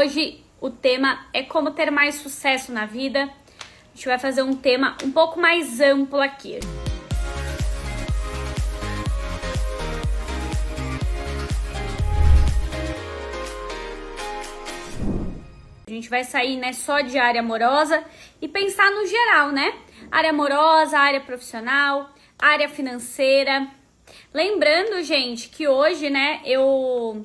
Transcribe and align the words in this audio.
Hoje 0.00 0.42
o 0.62 0.70
tema 0.70 1.26
é 1.30 1.42
como 1.42 1.72
ter 1.72 1.90
mais 1.90 2.14
sucesso 2.14 2.72
na 2.72 2.86
vida. 2.86 3.24
A 3.24 3.94
gente 3.94 4.06
vai 4.06 4.18
fazer 4.18 4.42
um 4.42 4.56
tema 4.56 4.96
um 5.04 5.12
pouco 5.12 5.38
mais 5.38 5.78
amplo 5.78 6.18
aqui. 6.18 6.58
A 15.86 15.90
gente 15.90 16.08
vai 16.08 16.24
sair 16.24 16.56
né, 16.56 16.72
só 16.72 17.02
de 17.02 17.18
área 17.18 17.42
amorosa 17.42 18.02
e 18.40 18.48
pensar 18.48 18.90
no 18.90 19.06
geral, 19.06 19.52
né? 19.52 19.70
Área 20.10 20.30
amorosa, 20.30 20.98
área 20.98 21.20
profissional, 21.20 22.08
área 22.38 22.70
financeira. 22.70 23.68
Lembrando, 24.32 25.02
gente, 25.02 25.50
que 25.50 25.68
hoje, 25.68 26.08
né, 26.08 26.40
eu 26.46 27.22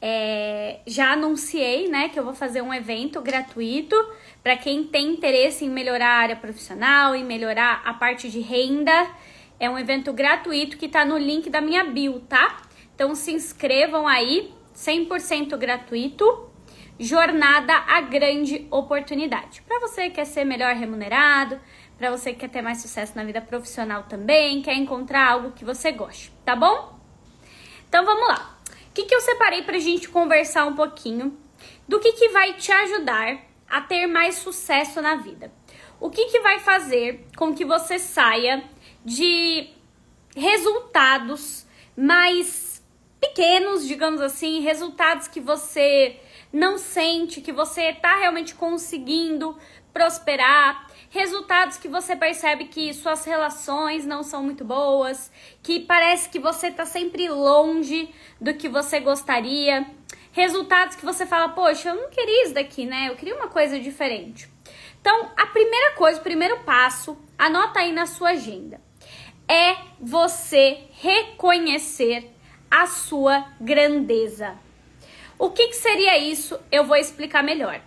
é, 0.00 0.80
já 0.86 1.12
anunciei, 1.12 1.88
né, 1.88 2.08
que 2.08 2.18
eu 2.18 2.24
vou 2.24 2.34
fazer 2.34 2.62
um 2.62 2.72
evento 2.72 3.20
gratuito 3.20 3.96
para 4.42 4.56
quem 4.56 4.84
tem 4.84 5.12
interesse 5.12 5.64
em 5.64 5.70
melhorar 5.70 6.08
a 6.08 6.18
área 6.18 6.36
profissional, 6.36 7.16
e 7.16 7.24
melhorar 7.24 7.82
a 7.84 7.92
parte 7.94 8.30
de 8.30 8.40
renda. 8.40 9.10
É 9.58 9.68
um 9.68 9.78
evento 9.78 10.12
gratuito 10.12 10.76
que 10.76 10.88
tá 10.88 11.04
no 11.04 11.18
link 11.18 11.50
da 11.50 11.60
minha 11.60 11.84
bio, 11.84 12.20
tá? 12.20 12.62
Então 12.94 13.14
se 13.14 13.32
inscrevam 13.32 14.06
aí, 14.06 14.52
100% 14.74 15.56
gratuito 15.56 16.48
jornada 16.98 17.72
a 17.86 18.00
grande 18.00 18.66
oportunidade. 18.70 19.62
Para 19.62 19.78
você 19.80 20.08
que 20.08 20.16
quer 20.16 20.24
ser 20.24 20.44
melhor 20.44 20.74
remunerado, 20.74 21.60
para 21.96 22.10
você 22.10 22.32
que 22.32 22.40
quer 22.40 22.48
ter 22.48 22.62
mais 22.62 22.82
sucesso 22.82 23.16
na 23.16 23.24
vida 23.24 23.40
profissional 23.40 24.04
também, 24.04 24.62
quer 24.62 24.74
encontrar 24.74 25.30
algo 25.30 25.52
que 25.52 25.64
você 25.64 25.92
goste, 25.92 26.32
tá 26.44 26.56
bom? 26.56 26.98
Então 27.88 28.04
vamos 28.04 28.28
lá. 28.28 28.57
Que, 28.98 29.04
que 29.04 29.14
eu 29.14 29.20
separei 29.20 29.62
para 29.62 29.76
a 29.76 29.80
gente 29.80 30.08
conversar 30.08 30.66
um 30.66 30.74
pouquinho 30.74 31.38
do 31.86 32.00
que, 32.00 32.14
que 32.14 32.30
vai 32.30 32.54
te 32.54 32.72
ajudar 32.72 33.46
a 33.70 33.80
ter 33.80 34.08
mais 34.08 34.34
sucesso 34.38 35.00
na 35.00 35.14
vida? 35.14 35.52
O 36.00 36.10
que, 36.10 36.24
que 36.24 36.40
vai 36.40 36.58
fazer 36.58 37.24
com 37.36 37.54
que 37.54 37.64
você 37.64 37.96
saia 37.96 38.64
de 39.04 39.70
resultados 40.34 41.64
mais 41.96 42.84
pequenos, 43.20 43.86
digamos 43.86 44.20
assim, 44.20 44.62
resultados 44.62 45.28
que 45.28 45.38
você 45.38 46.18
não 46.52 46.76
sente 46.76 47.40
que 47.40 47.52
você 47.52 47.90
está 47.90 48.16
realmente 48.16 48.56
conseguindo 48.56 49.56
prosperar, 49.92 50.87
resultados 51.18 51.76
que 51.76 51.88
você 51.88 52.14
percebe 52.14 52.66
que 52.66 52.94
suas 52.94 53.24
relações 53.24 54.06
não 54.06 54.22
são 54.22 54.40
muito 54.40 54.64
boas, 54.64 55.32
que 55.64 55.80
parece 55.80 56.28
que 56.28 56.38
você 56.38 56.68
está 56.68 56.86
sempre 56.86 57.28
longe 57.28 58.08
do 58.40 58.54
que 58.54 58.68
você 58.68 59.00
gostaria, 59.00 59.84
resultados 60.30 60.94
que 60.94 61.04
você 61.04 61.26
fala, 61.26 61.48
poxa, 61.48 61.88
eu 61.88 61.96
não 61.96 62.08
queria 62.08 62.44
isso 62.44 62.54
daqui, 62.54 62.86
né? 62.86 63.08
Eu 63.08 63.16
queria 63.16 63.34
uma 63.34 63.48
coisa 63.48 63.80
diferente. 63.80 64.48
Então, 65.00 65.32
a 65.36 65.46
primeira 65.46 65.96
coisa, 65.96 66.20
o 66.20 66.22
primeiro 66.22 66.60
passo, 66.60 67.18
anota 67.36 67.80
aí 67.80 67.90
na 67.90 68.06
sua 68.06 68.30
agenda, 68.30 68.80
é 69.48 69.76
você 70.00 70.84
reconhecer 70.92 72.30
a 72.70 72.86
sua 72.86 73.44
grandeza. 73.60 74.56
O 75.36 75.50
que, 75.50 75.66
que 75.66 75.76
seria 75.76 76.16
isso? 76.16 76.56
Eu 76.70 76.84
vou 76.84 76.96
explicar 76.96 77.42
melhor. 77.42 77.80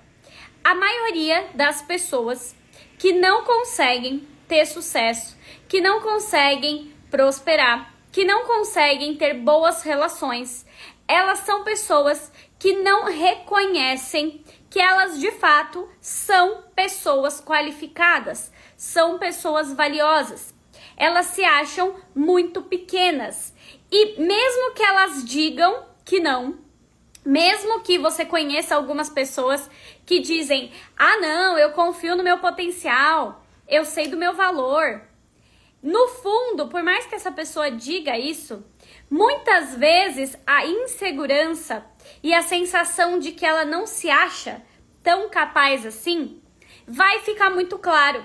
A 0.62 0.76
maioria 0.76 1.48
das 1.56 1.82
pessoas 1.82 2.60
que 3.02 3.14
não 3.14 3.44
conseguem 3.44 4.28
ter 4.48 4.64
sucesso, 4.68 5.36
que 5.68 5.82
não 5.82 6.02
conseguem 6.02 6.94
prosperar, 7.10 7.96
que 8.12 8.24
não 8.24 8.46
conseguem 8.46 9.16
ter 9.16 9.34
boas 9.34 9.82
relações, 9.82 10.68
elas 11.08 11.40
são 11.40 11.64
pessoas 11.64 12.32
que 12.60 12.74
não 12.74 13.06
reconhecem 13.06 14.46
que 14.70 14.80
elas 14.80 15.20
de 15.20 15.32
fato 15.32 15.90
são 16.00 16.66
pessoas 16.76 17.42
qualificadas, 17.42 18.52
são 18.78 19.18
pessoas 19.18 19.74
valiosas. 19.74 20.54
Elas 20.96 21.26
se 21.26 21.44
acham 21.44 21.96
muito 22.14 22.62
pequenas 22.62 23.52
e 23.92 24.22
mesmo 24.22 24.76
que 24.76 24.84
elas 24.84 25.26
digam 25.26 25.86
que 26.06 26.20
não, 26.20 26.60
mesmo 27.26 27.82
que 27.82 27.98
você 27.98 28.26
conheça 28.26 28.76
algumas 28.76 29.10
pessoas 29.10 29.70
que 30.06 30.20
dizem: 30.20 30.72
ah, 30.98 31.18
não, 31.18 31.58
eu 31.58 31.72
confio 31.72 32.16
no 32.16 32.24
meu 32.24 32.38
potencial, 32.40 33.44
eu 33.68 33.86
sei 33.86 34.08
do 34.08 34.18
meu 34.18 34.34
valor. 34.34 35.02
No 35.82 36.08
fundo, 36.10 36.68
por 36.68 36.84
mais 36.84 37.06
que 37.08 37.16
essa 37.16 37.32
pessoa 37.32 37.72
diga 37.72 38.18
isso, 38.18 38.64
muitas 39.10 39.76
vezes 39.76 40.38
a 40.46 40.66
insegurança 40.66 41.84
e 42.22 42.34
a 42.34 42.44
sensação 42.44 43.18
de 43.18 43.32
que 43.32 43.46
ela 43.46 43.66
não 43.66 43.88
se 43.88 44.10
acha 44.10 44.62
tão 45.02 45.28
capaz 45.30 45.86
assim 45.86 46.42
vai 46.88 47.20
ficar 47.20 47.50
muito 47.50 47.80
claro. 47.80 48.24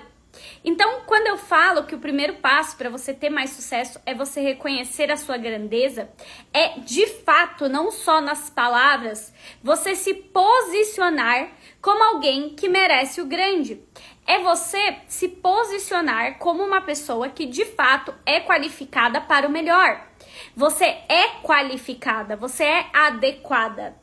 Então, 0.69 0.99
quando 1.05 1.27
eu 1.27 1.37
falo 1.37 1.85
que 1.85 1.95
o 1.95 1.99
primeiro 1.99 2.33
passo 2.33 2.75
para 2.75 2.89
você 2.89 3.13
ter 3.13 3.29
mais 3.29 3.51
sucesso 3.51 4.01
é 4.05 4.13
você 4.13 4.41
reconhecer 4.41 5.09
a 5.09 5.15
sua 5.15 5.37
grandeza, 5.37 6.09
é 6.53 6.77
de 6.79 7.07
fato, 7.07 7.69
não 7.69 7.89
só 7.89 8.19
nas 8.19 8.49
palavras, 8.49 9.33
você 9.63 9.95
se 9.95 10.13
posicionar 10.13 11.51
como 11.81 12.03
alguém 12.03 12.49
que 12.49 12.67
merece 12.67 13.21
o 13.21 13.25
grande. 13.25 13.81
É 14.27 14.39
você 14.39 14.97
se 15.07 15.29
posicionar 15.29 16.37
como 16.37 16.61
uma 16.61 16.81
pessoa 16.81 17.29
que 17.29 17.45
de 17.45 17.63
fato 17.63 18.13
é 18.25 18.41
qualificada 18.41 19.21
para 19.21 19.47
o 19.47 19.49
melhor. 19.49 20.05
Você 20.53 20.83
é 20.83 21.29
qualificada, 21.43 22.35
você 22.35 22.65
é 22.65 22.87
adequada. 22.91 23.95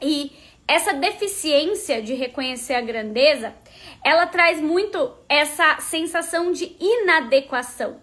E 0.00 0.30
essa 0.70 0.94
deficiência 0.94 2.00
de 2.00 2.14
reconhecer 2.14 2.74
a 2.74 2.80
grandeza 2.80 3.52
ela 4.04 4.26
traz 4.26 4.60
muito 4.60 5.14
essa 5.28 5.80
sensação 5.80 6.52
de 6.52 6.76
inadequação. 6.80 8.00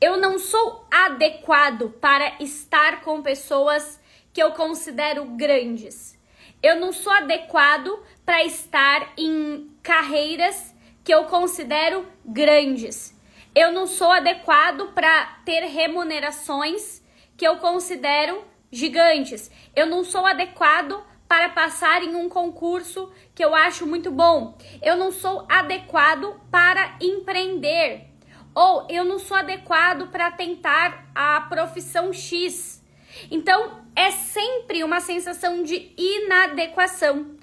Eu 0.00 0.16
não 0.16 0.38
sou 0.38 0.86
adequado 0.90 1.90
para 2.00 2.36
estar 2.40 3.00
com 3.00 3.20
pessoas 3.20 4.00
que 4.32 4.42
eu 4.42 4.52
considero 4.52 5.24
grandes. 5.24 6.16
Eu 6.62 6.78
não 6.78 6.92
sou 6.92 7.12
adequado 7.12 7.98
para 8.24 8.44
estar 8.44 9.12
em 9.16 9.70
carreiras 9.82 10.74
que 11.02 11.12
eu 11.12 11.24
considero 11.24 12.06
grandes. 12.24 13.16
Eu 13.54 13.72
não 13.72 13.86
sou 13.86 14.12
adequado 14.12 14.92
para 14.92 15.40
ter 15.44 15.60
remunerações 15.64 17.02
que 17.36 17.46
eu 17.46 17.56
considero 17.56 18.44
gigantes. 18.70 19.50
Eu 19.74 19.86
não 19.86 20.04
sou 20.04 20.24
adequado 20.26 21.02
para 21.28 21.50
passar 21.50 22.02
em 22.02 22.16
um 22.16 22.28
concurso 22.28 23.12
que 23.34 23.44
eu 23.44 23.54
acho 23.54 23.86
muito 23.86 24.10
bom. 24.10 24.56
Eu 24.82 24.96
não 24.96 25.12
sou 25.12 25.46
adequado 25.48 26.40
para 26.50 26.96
empreender. 27.00 28.06
Ou 28.54 28.86
eu 28.88 29.04
não 29.04 29.18
sou 29.18 29.36
adequado 29.36 30.10
para 30.10 30.30
tentar 30.30 31.10
a 31.14 31.42
profissão 31.42 32.12
X. 32.12 32.82
Então, 33.30 33.84
é 33.94 34.10
sempre 34.10 34.82
uma 34.82 35.00
sensação 35.00 35.62
de 35.62 35.92
inadequação 35.96 37.36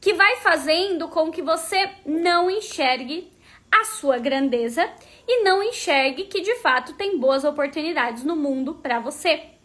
que 0.00 0.12
vai 0.14 0.36
fazendo 0.36 1.08
com 1.08 1.30
que 1.30 1.42
você 1.42 1.90
não 2.04 2.50
enxergue 2.50 3.32
a 3.70 3.84
sua 3.84 4.18
grandeza 4.18 4.88
e 5.26 5.42
não 5.42 5.62
enxergue 5.62 6.24
que 6.24 6.40
de 6.40 6.54
fato 6.56 6.94
tem 6.94 7.18
boas 7.18 7.44
oportunidades 7.44 8.24
no 8.24 8.34
mundo 8.34 8.74
para 8.74 8.98
você. 9.00 9.57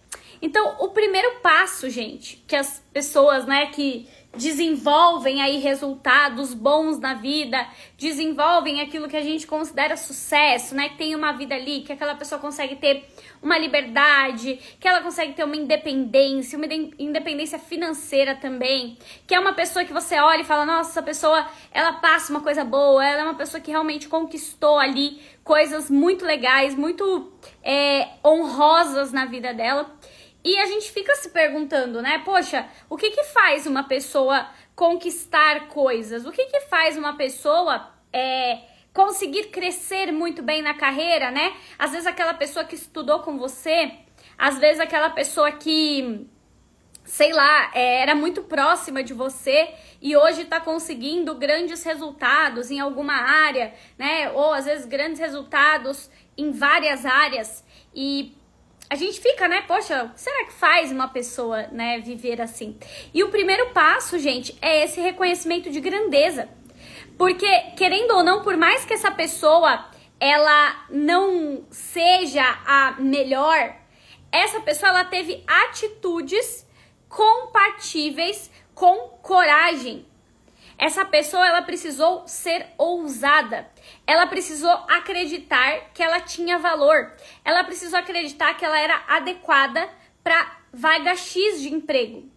Então, 0.44 0.76
o 0.80 0.90
primeiro 0.90 1.40
passo, 1.42 1.90
gente, 1.90 2.44
que 2.46 2.54
as 2.54 2.84
pessoas, 2.92 3.46
né, 3.46 3.68
que 3.68 4.10
desenvolvem 4.36 5.42
aí 5.42 5.58
resultados 5.60 6.54
bons 6.54 7.00
na 7.00 7.14
vida, 7.14 7.66
desenvolvem 7.98 8.82
aquilo 8.82 9.08
que 9.08 9.16
a 9.16 9.22
gente 9.22 9.48
considera 9.48 9.96
sucesso, 9.96 10.76
né? 10.76 10.90
Que 10.90 10.98
tem 10.98 11.16
uma 11.16 11.32
vida 11.32 11.56
ali, 11.56 11.82
que 11.82 11.94
aquela 11.94 12.14
pessoa 12.16 12.42
consegue 12.42 12.76
ter 12.76 13.06
uma 13.42 13.58
liberdade, 13.58 14.60
que 14.82 14.86
ela 14.86 15.00
consegue 15.00 15.32
ter 15.32 15.46
uma 15.46 15.56
independência, 15.56 16.58
uma 16.58 16.68
independência 17.00 17.58
financeira 17.58 18.36
também, 18.36 18.98
que 19.26 19.34
é 19.34 19.40
uma 19.40 19.54
pessoa 19.54 19.86
que 19.86 19.94
você 19.94 20.20
olha 20.20 20.42
e 20.42 20.46
fala, 20.46 20.66
nossa, 20.66 20.90
essa 20.90 21.04
pessoa, 21.04 21.48
ela 21.72 21.94
passa 21.94 22.34
uma 22.34 22.42
coisa 22.42 22.66
boa, 22.66 23.06
ela 23.06 23.22
é 23.22 23.24
uma 23.24 23.36
pessoa 23.36 23.62
que 23.62 23.72
realmente 23.72 24.10
conquistou 24.10 24.78
ali 24.78 25.22
coisas 25.42 25.90
muito 25.90 26.26
legais, 26.26 26.76
muito 26.76 27.32
é, 27.64 28.10
honrosas 28.26 29.14
na 29.14 29.26
vida 29.26 29.54
dela. 29.54 29.90
E 30.44 30.58
a 30.60 30.66
gente 30.66 30.92
fica 30.92 31.16
se 31.16 31.30
perguntando, 31.30 32.02
né? 32.02 32.22
Poxa, 32.26 32.68
o 32.90 32.98
que 32.98 33.12
que 33.12 33.24
faz 33.24 33.66
uma 33.66 33.84
pessoa 33.84 34.50
conquistar 34.76 35.68
coisas? 35.70 36.26
O 36.26 36.32
que 36.32 36.46
que 36.46 36.60
faz 36.62 36.98
uma 36.98 37.16
pessoa 37.16 37.90
é, 38.12 38.60
conseguir 38.94 39.46
crescer 39.46 40.12
muito 40.12 40.44
bem 40.44 40.62
na 40.62 40.74
carreira, 40.74 41.32
né? 41.32 41.54
Às 41.80 41.92
vezes 41.92 42.06
aquela 42.06 42.34
pessoa 42.34 42.66
que 42.66 42.76
estudou 42.76 43.20
com 43.20 43.38
você, 43.38 43.92
às 44.38 44.60
vezes 44.60 44.82
aquela 44.82 45.10
pessoa 45.10 45.50
que, 45.52 46.28
sei 47.06 47.32
lá, 47.32 47.72
é, 47.74 48.02
era 48.02 48.14
muito 48.14 48.44
próxima 48.44 49.02
de 49.02 49.14
você 49.14 49.74
e 50.02 50.16
hoje 50.18 50.42
está 50.42 50.60
conseguindo 50.60 51.34
grandes 51.36 51.84
resultados 51.84 52.70
em 52.70 52.82
alguma 52.82 53.16
área, 53.16 53.74
né? 53.98 54.30
Ou 54.32 54.54
às 54.54 54.66
vezes 54.66 54.86
grandes 54.86 55.20
resultados 55.20 56.10
em 56.38 56.52
várias 56.52 57.06
áreas 57.06 57.64
e 57.96 58.36
a 58.94 58.96
gente 58.96 59.20
fica, 59.20 59.48
né? 59.48 59.64
Poxa, 59.64 60.12
será 60.16 60.46
que 60.46 60.54
faz 60.54 60.92
uma 60.92 61.08
pessoa, 61.08 61.64
né, 61.72 62.00
viver 62.00 62.40
assim? 62.40 62.78
E 63.12 63.24
o 63.24 63.30
primeiro 63.30 63.72
passo, 63.72 64.20
gente, 64.20 64.56
é 64.62 64.84
esse 64.84 65.02
reconhecimento 65.02 65.72
de 65.72 65.80
grandeza. 65.80 66.48
Porque, 67.18 67.48
querendo 67.76 68.12
ou 68.12 68.24
não, 68.24 68.44
por 68.44 68.56
mais 68.56 68.86
que 68.86 68.94
essa 68.94 69.10
pessoa 69.10 69.90
ela 70.20 70.86
não 70.92 71.66
seja 71.72 72.44
a 72.68 72.96
melhor, 73.00 73.76
essa 74.32 74.62
pessoa 74.62 74.92
ela 74.92 75.06
teve 75.06 75.44
atitudes 75.48 76.64
compatíveis 77.10 78.52
com 78.76 79.10
coragem. 79.24 80.06
Essa 80.78 81.06
pessoa 81.06 81.46
ela 81.46 81.62
precisou 81.62 82.28
ser 82.28 82.68
ousada. 82.78 83.68
Ela 84.06 84.28
precisou 84.28 84.72
acreditar 84.88 85.92
que 85.94 86.02
ela 86.02 86.20
tinha 86.20 86.58
valor. 86.58 87.12
Ela 87.44 87.64
precisou 87.64 88.00
acreditar 88.00 88.56
que 88.56 88.66
ela 88.66 88.80
era 88.80 89.04
adequada 89.08 89.88
para 90.24 90.58
vaga 90.74 91.16
X 91.16 91.62
de 91.62 91.74
emprego. 91.74 92.32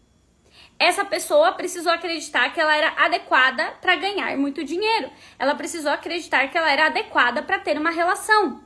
Essa 0.79 1.05
pessoa 1.07 1.53
precisou 1.53 1.91
acreditar 1.91 2.53
que 2.53 2.61
ela 2.61 2.77
era 2.77 2.93
adequada 2.99 3.65
para 3.81 3.97
ganhar 3.97 4.37
muito 4.37 4.63
dinheiro. 4.63 5.11
Ela 5.39 5.55
precisou 5.55 5.91
acreditar 5.91 6.49
que 6.49 6.59
ela 6.59 6.71
era 6.71 6.87
adequada 6.87 7.43
para 7.43 7.59
ter 7.59 7.79
uma 7.79 7.91
relação. 7.91 8.63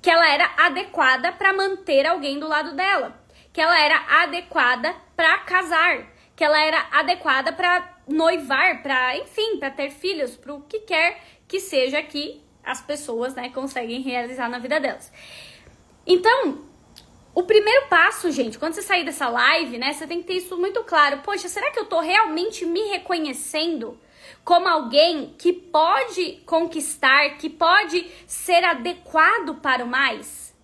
Que 0.00 0.08
ela 0.08 0.28
era 0.28 0.48
adequada 0.56 1.32
para 1.32 1.52
manter 1.52 2.06
alguém 2.06 2.38
do 2.38 2.46
lado 2.46 2.76
dela. 2.76 3.20
Que 3.52 3.60
ela 3.60 3.78
era 3.80 4.22
adequada 4.22 4.94
para 5.16 5.38
casar. 5.38 6.06
Que 6.36 6.44
ela 6.44 6.60
era 6.60 6.86
adequada 6.92 7.52
para 7.52 7.95
noivar, 8.08 8.82
para, 8.82 9.16
enfim, 9.16 9.58
para 9.58 9.70
ter 9.70 9.90
filhos, 9.90 10.36
para 10.36 10.54
o 10.54 10.62
que 10.62 10.80
quer 10.80 11.20
que 11.48 11.60
seja 11.60 12.02
que 12.02 12.42
as 12.64 12.80
pessoas, 12.80 13.34
né, 13.34 13.50
conseguem 13.50 14.02
realizar 14.02 14.48
na 14.48 14.58
vida 14.58 14.80
delas. 14.80 15.12
Então, 16.04 16.64
o 17.34 17.42
primeiro 17.42 17.86
passo, 17.88 18.30
gente, 18.30 18.58
quando 18.58 18.74
você 18.74 18.82
sair 18.82 19.04
dessa 19.04 19.28
live, 19.28 19.78
né, 19.78 19.92
você 19.92 20.06
tem 20.06 20.20
que 20.20 20.26
ter 20.26 20.34
isso 20.34 20.56
muito 20.56 20.82
claro. 20.82 21.18
Poxa, 21.18 21.48
será 21.48 21.70
que 21.70 21.78
eu 21.78 21.84
tô 21.84 22.00
realmente 22.00 22.64
me 22.64 22.80
reconhecendo 22.88 23.98
como 24.44 24.66
alguém 24.66 25.34
que 25.38 25.52
pode 25.52 26.42
conquistar, 26.46 27.36
que 27.36 27.48
pode 27.48 28.10
ser 28.26 28.64
adequado 28.64 29.56
para 29.60 29.84
o 29.84 29.86
mais? 29.86 30.54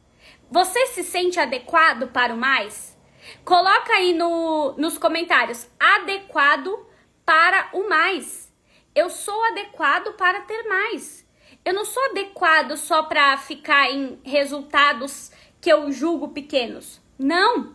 Você 0.51 0.87
se 0.87 1.05
sente 1.05 1.39
adequado 1.39 2.09
para 2.09 2.35
o 2.35 2.37
mais? 2.37 2.97
Coloca 3.45 3.93
aí 3.93 4.13
no, 4.13 4.75
nos 4.77 4.99
comentários, 4.99 5.69
adequado 5.79 6.87
para 7.33 7.71
o 7.73 7.89
mais. 7.89 8.53
Eu 8.95 9.09
sou 9.09 9.43
adequado 9.47 10.13
para 10.19 10.43
ter 10.43 10.65
mais. 10.65 11.27
Eu 11.65 11.73
não 11.73 11.83
sou 11.83 12.05
adequado 12.11 12.77
só 12.77 13.05
para 13.05 13.39
ficar 13.39 13.91
em 13.91 14.21
resultados 14.23 15.33
que 15.59 15.73
eu 15.73 15.91
julgo 15.91 16.29
pequenos. 16.29 17.01
Não. 17.19 17.75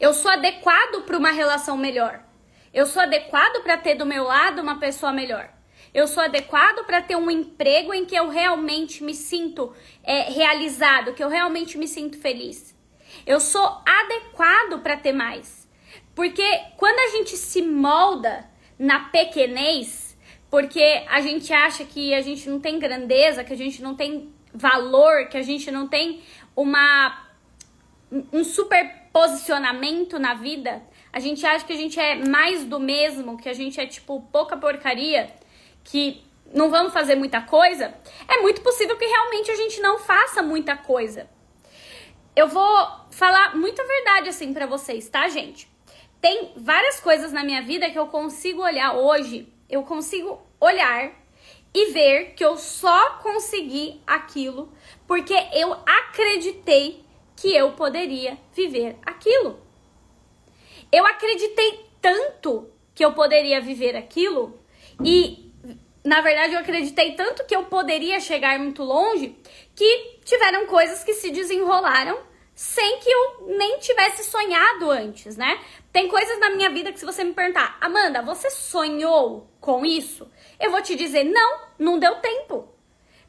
Eu 0.00 0.12
sou 0.12 0.28
adequado 0.28 1.02
para 1.02 1.16
uma 1.16 1.30
relação 1.30 1.76
melhor. 1.76 2.20
Eu 2.74 2.84
sou 2.84 3.00
adequado 3.00 3.62
para 3.62 3.76
ter 3.76 3.94
do 3.94 4.04
meu 4.04 4.24
lado 4.24 4.60
uma 4.60 4.80
pessoa 4.80 5.12
melhor. 5.12 5.48
Eu 5.94 6.08
sou 6.08 6.24
adequado 6.24 6.84
para 6.84 7.00
ter 7.00 7.14
um 7.14 7.30
emprego 7.30 7.94
em 7.94 8.04
que 8.04 8.16
eu 8.16 8.28
realmente 8.28 9.04
me 9.04 9.14
sinto 9.14 9.72
é, 10.02 10.32
realizado, 10.32 11.14
que 11.14 11.22
eu 11.22 11.28
realmente 11.28 11.78
me 11.78 11.86
sinto 11.86 12.20
feliz. 12.20 12.76
Eu 13.24 13.38
sou 13.38 13.80
adequado 13.86 14.80
para 14.82 14.96
ter 14.96 15.12
mais. 15.12 15.57
Porque 16.18 16.42
quando 16.76 16.98
a 16.98 17.16
gente 17.16 17.36
se 17.36 17.62
molda 17.62 18.44
na 18.76 19.04
pequenez, 19.04 20.18
porque 20.50 21.04
a 21.08 21.20
gente 21.20 21.52
acha 21.52 21.84
que 21.84 22.12
a 22.12 22.20
gente 22.20 22.50
não 22.50 22.58
tem 22.58 22.76
grandeza, 22.76 23.44
que 23.44 23.52
a 23.52 23.56
gente 23.56 23.80
não 23.80 23.94
tem 23.94 24.34
valor, 24.52 25.28
que 25.28 25.36
a 25.36 25.42
gente 25.42 25.70
não 25.70 25.86
tem 25.86 26.20
uma 26.56 27.24
um 28.32 28.42
super 28.42 29.08
posicionamento 29.12 30.18
na 30.18 30.34
vida, 30.34 30.82
a 31.12 31.20
gente 31.20 31.46
acha 31.46 31.64
que 31.64 31.72
a 31.72 31.76
gente 31.76 32.00
é 32.00 32.16
mais 32.16 32.64
do 32.64 32.80
mesmo, 32.80 33.38
que 33.38 33.48
a 33.48 33.54
gente 33.54 33.80
é 33.80 33.86
tipo 33.86 34.20
pouca 34.32 34.56
porcaria, 34.56 35.32
que 35.84 36.20
não 36.52 36.68
vamos 36.68 36.92
fazer 36.92 37.14
muita 37.14 37.42
coisa, 37.42 37.94
é 38.26 38.42
muito 38.42 38.60
possível 38.62 38.96
que 38.96 39.06
realmente 39.06 39.52
a 39.52 39.54
gente 39.54 39.80
não 39.80 40.00
faça 40.00 40.42
muita 40.42 40.76
coisa. 40.76 41.30
Eu 42.34 42.48
vou 42.48 42.88
falar 43.08 43.56
muita 43.56 43.86
verdade 43.86 44.30
assim 44.30 44.52
para 44.52 44.66
vocês, 44.66 45.08
tá, 45.08 45.28
gente? 45.28 45.77
Tem 46.20 46.52
várias 46.56 47.00
coisas 47.00 47.32
na 47.32 47.44
minha 47.44 47.62
vida 47.62 47.90
que 47.90 47.98
eu 47.98 48.06
consigo 48.08 48.62
olhar 48.62 48.96
hoje, 48.96 49.52
eu 49.68 49.82
consigo 49.82 50.40
olhar 50.60 51.12
e 51.72 51.92
ver 51.92 52.34
que 52.34 52.44
eu 52.44 52.56
só 52.56 53.18
consegui 53.18 54.00
aquilo 54.06 54.72
porque 55.06 55.34
eu 55.52 55.72
acreditei 55.86 57.04
que 57.36 57.54
eu 57.54 57.72
poderia 57.72 58.36
viver 58.52 58.96
aquilo. 59.06 59.60
Eu 60.90 61.06
acreditei 61.06 61.86
tanto 62.00 62.68
que 62.94 63.04
eu 63.04 63.12
poderia 63.12 63.60
viver 63.60 63.94
aquilo 63.94 64.58
e 65.04 65.52
na 66.02 66.20
verdade 66.20 66.54
eu 66.54 66.60
acreditei 66.60 67.12
tanto 67.12 67.44
que 67.44 67.54
eu 67.54 67.64
poderia 67.64 68.18
chegar 68.18 68.58
muito 68.58 68.82
longe 68.82 69.36
que 69.76 70.18
tiveram 70.24 70.66
coisas 70.66 71.04
que 71.04 71.14
se 71.14 71.30
desenrolaram 71.30 72.18
sem 72.58 72.98
que 72.98 73.08
eu 73.08 73.54
nem 73.56 73.78
tivesse 73.78 74.24
sonhado 74.24 74.90
antes, 74.90 75.36
né? 75.36 75.64
Tem 75.92 76.08
coisas 76.08 76.40
na 76.40 76.50
minha 76.50 76.68
vida 76.68 76.90
que 76.90 76.98
se 76.98 77.06
você 77.06 77.22
me 77.22 77.32
perguntar, 77.32 77.78
Amanda, 77.80 78.20
você 78.20 78.50
sonhou 78.50 79.48
com 79.60 79.86
isso? 79.86 80.28
Eu 80.58 80.72
vou 80.72 80.82
te 80.82 80.96
dizer, 80.96 81.22
não, 81.22 81.60
não 81.78 82.00
deu 82.00 82.16
tempo. 82.16 82.68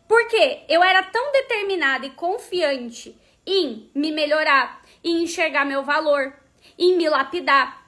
Porque 0.08 0.64
eu 0.68 0.84
era 0.84 1.04
tão 1.04 1.31
determinada 1.31 2.08
e 2.08 2.10
confiante 2.10 3.16
em 3.46 3.92
me 3.94 4.12
melhorar, 4.12 4.81
em 5.04 5.22
enxergar 5.22 5.64
meu 5.64 5.84
valor, 5.84 6.34
em 6.76 6.98
me 6.98 7.08
lapidar, 7.08 7.88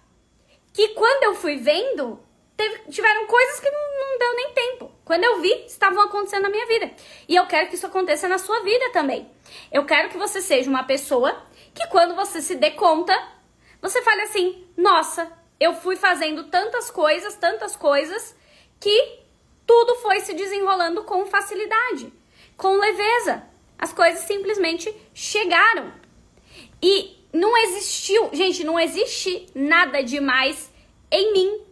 que 0.72 0.90
quando 0.90 1.24
eu 1.24 1.34
fui 1.34 1.58
vendo, 1.58 2.20
teve, 2.56 2.92
tiveram 2.92 3.26
coisas 3.26 3.60
que 3.60 3.72
não, 3.72 4.20
deu 4.20 4.36
nem 4.36 4.54
tempo. 4.54 4.92
Quando 5.12 5.26
eu 5.26 5.42
vi, 5.42 5.66
estavam 5.68 6.04
acontecendo 6.04 6.44
na 6.44 6.50
minha 6.50 6.66
vida. 6.66 6.90
E 7.28 7.36
eu 7.36 7.46
quero 7.46 7.68
que 7.68 7.76
isso 7.76 7.86
aconteça 7.86 8.30
na 8.30 8.38
sua 8.38 8.62
vida 8.62 8.92
também. 8.94 9.30
Eu 9.70 9.84
quero 9.84 10.08
que 10.08 10.18
você 10.18 10.42
seja 10.42 10.70
uma 10.70 10.86
pessoa 10.86 11.46
que 11.76 11.86
quando 11.88 12.16
você 12.16 12.42
se 12.42 12.56
dê 12.56 12.72
conta, 12.72 13.14
você 13.82 14.02
fale 14.04 14.22
assim: 14.22 14.66
nossa, 14.78 15.30
eu 15.60 15.74
fui 15.74 15.98
fazendo 15.98 16.46
tantas 16.46 16.90
coisas, 16.90 17.36
tantas 17.36 17.76
coisas, 17.76 18.34
que 18.80 19.20
tudo 19.68 19.96
foi 19.96 20.22
se 20.22 20.34
desenrolando 20.34 21.04
com 21.04 21.26
facilidade, 21.26 22.10
com 22.56 22.78
leveza. 22.78 23.44
As 23.78 23.92
coisas 23.92 24.22
simplesmente 24.22 24.96
chegaram. 25.14 25.92
E 26.82 27.28
não 27.34 27.58
existiu, 27.66 28.30
gente, 28.32 28.64
não 28.64 28.80
existe 28.80 29.46
nada 29.54 30.02
demais 30.02 30.72
em 31.12 31.34
mim. 31.34 31.66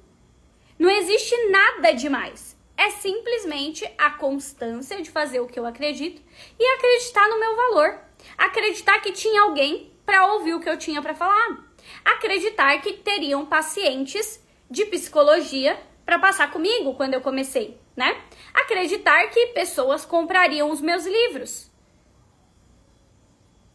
Não 0.77 0.89
existe 0.89 1.33
nada 1.47 1.93
demais. 1.93 2.48
É 2.79 2.89
simplesmente 2.91 3.83
a 3.97 4.11
constância 4.11 5.01
de 5.01 5.11
fazer 5.11 5.39
o 5.41 5.47
que 5.47 5.59
eu 5.59 5.65
acredito 5.65 6.21
e 6.57 6.65
acreditar 6.75 7.27
no 7.27 7.39
meu 7.39 7.55
valor. 7.55 7.99
Acreditar 8.37 8.99
que 9.01 9.11
tinha 9.11 9.41
alguém 9.41 9.91
para 10.05 10.33
ouvir 10.33 10.53
o 10.53 10.59
que 10.59 10.69
eu 10.69 10.77
tinha 10.77 11.01
para 11.01 11.13
falar 11.13 11.69
acreditar 12.03 12.79
que 12.81 12.93
teriam 12.93 13.45
pacientes 13.45 14.43
de 14.69 14.85
psicologia 14.85 15.79
para 16.05 16.19
passar 16.19 16.51
comigo 16.51 16.95
quando 16.95 17.13
eu 17.13 17.21
comecei, 17.21 17.79
né? 17.95 18.21
Acreditar 18.53 19.27
que 19.27 19.47
pessoas 19.47 20.05
comprariam 20.05 20.71
os 20.71 20.81
meus 20.81 21.05
livros. 21.05 21.69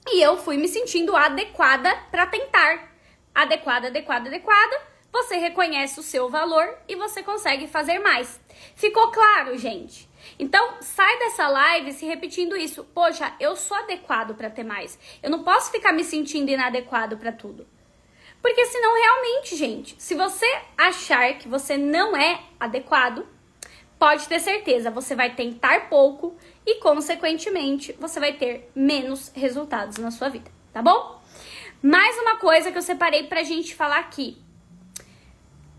E 0.08 0.20
eu 0.20 0.36
fui 0.36 0.56
me 0.56 0.68
sentindo 0.68 1.16
adequada 1.16 1.94
para 2.10 2.26
tentar. 2.26 2.92
Adequada, 3.34 3.88
adequada, 3.88 4.28
adequada. 4.28 4.93
Você 5.14 5.36
reconhece 5.36 6.00
o 6.00 6.02
seu 6.02 6.28
valor 6.28 6.76
e 6.88 6.96
você 6.96 7.22
consegue 7.22 7.68
fazer 7.68 8.00
mais. 8.00 8.40
Ficou 8.74 9.12
claro, 9.12 9.56
gente? 9.56 10.10
Então, 10.40 10.78
sai 10.80 11.20
dessa 11.20 11.46
live 11.46 11.92
se 11.92 12.04
repetindo 12.04 12.56
isso. 12.56 12.82
Poxa, 12.92 13.32
eu 13.38 13.54
sou 13.54 13.76
adequado 13.76 14.34
para 14.34 14.50
ter 14.50 14.64
mais. 14.64 14.98
Eu 15.22 15.30
não 15.30 15.44
posso 15.44 15.70
ficar 15.70 15.92
me 15.92 16.02
sentindo 16.02 16.50
inadequado 16.50 17.16
para 17.16 17.30
tudo. 17.30 17.64
Porque 18.42 18.66
senão, 18.66 18.92
realmente, 18.92 19.54
gente, 19.54 19.94
se 20.02 20.16
você 20.16 20.46
achar 20.76 21.34
que 21.34 21.46
você 21.46 21.78
não 21.78 22.16
é 22.16 22.40
adequado, 22.58 23.24
pode 23.96 24.26
ter 24.26 24.40
certeza, 24.40 24.90
você 24.90 25.14
vai 25.14 25.32
tentar 25.36 25.88
pouco 25.88 26.36
e, 26.66 26.80
consequentemente, 26.80 27.92
você 28.00 28.18
vai 28.18 28.32
ter 28.32 28.68
menos 28.74 29.30
resultados 29.32 29.96
na 29.98 30.10
sua 30.10 30.28
vida, 30.28 30.50
tá 30.72 30.82
bom? 30.82 31.22
Mais 31.80 32.18
uma 32.18 32.36
coisa 32.38 32.72
que 32.72 32.78
eu 32.78 32.82
separei 32.82 33.28
pra 33.28 33.44
gente 33.44 33.76
falar 33.76 34.00
aqui. 34.00 34.43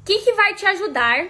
Que, 0.06 0.20
que 0.20 0.34
vai 0.34 0.54
te 0.54 0.68
ajudar 0.68 1.26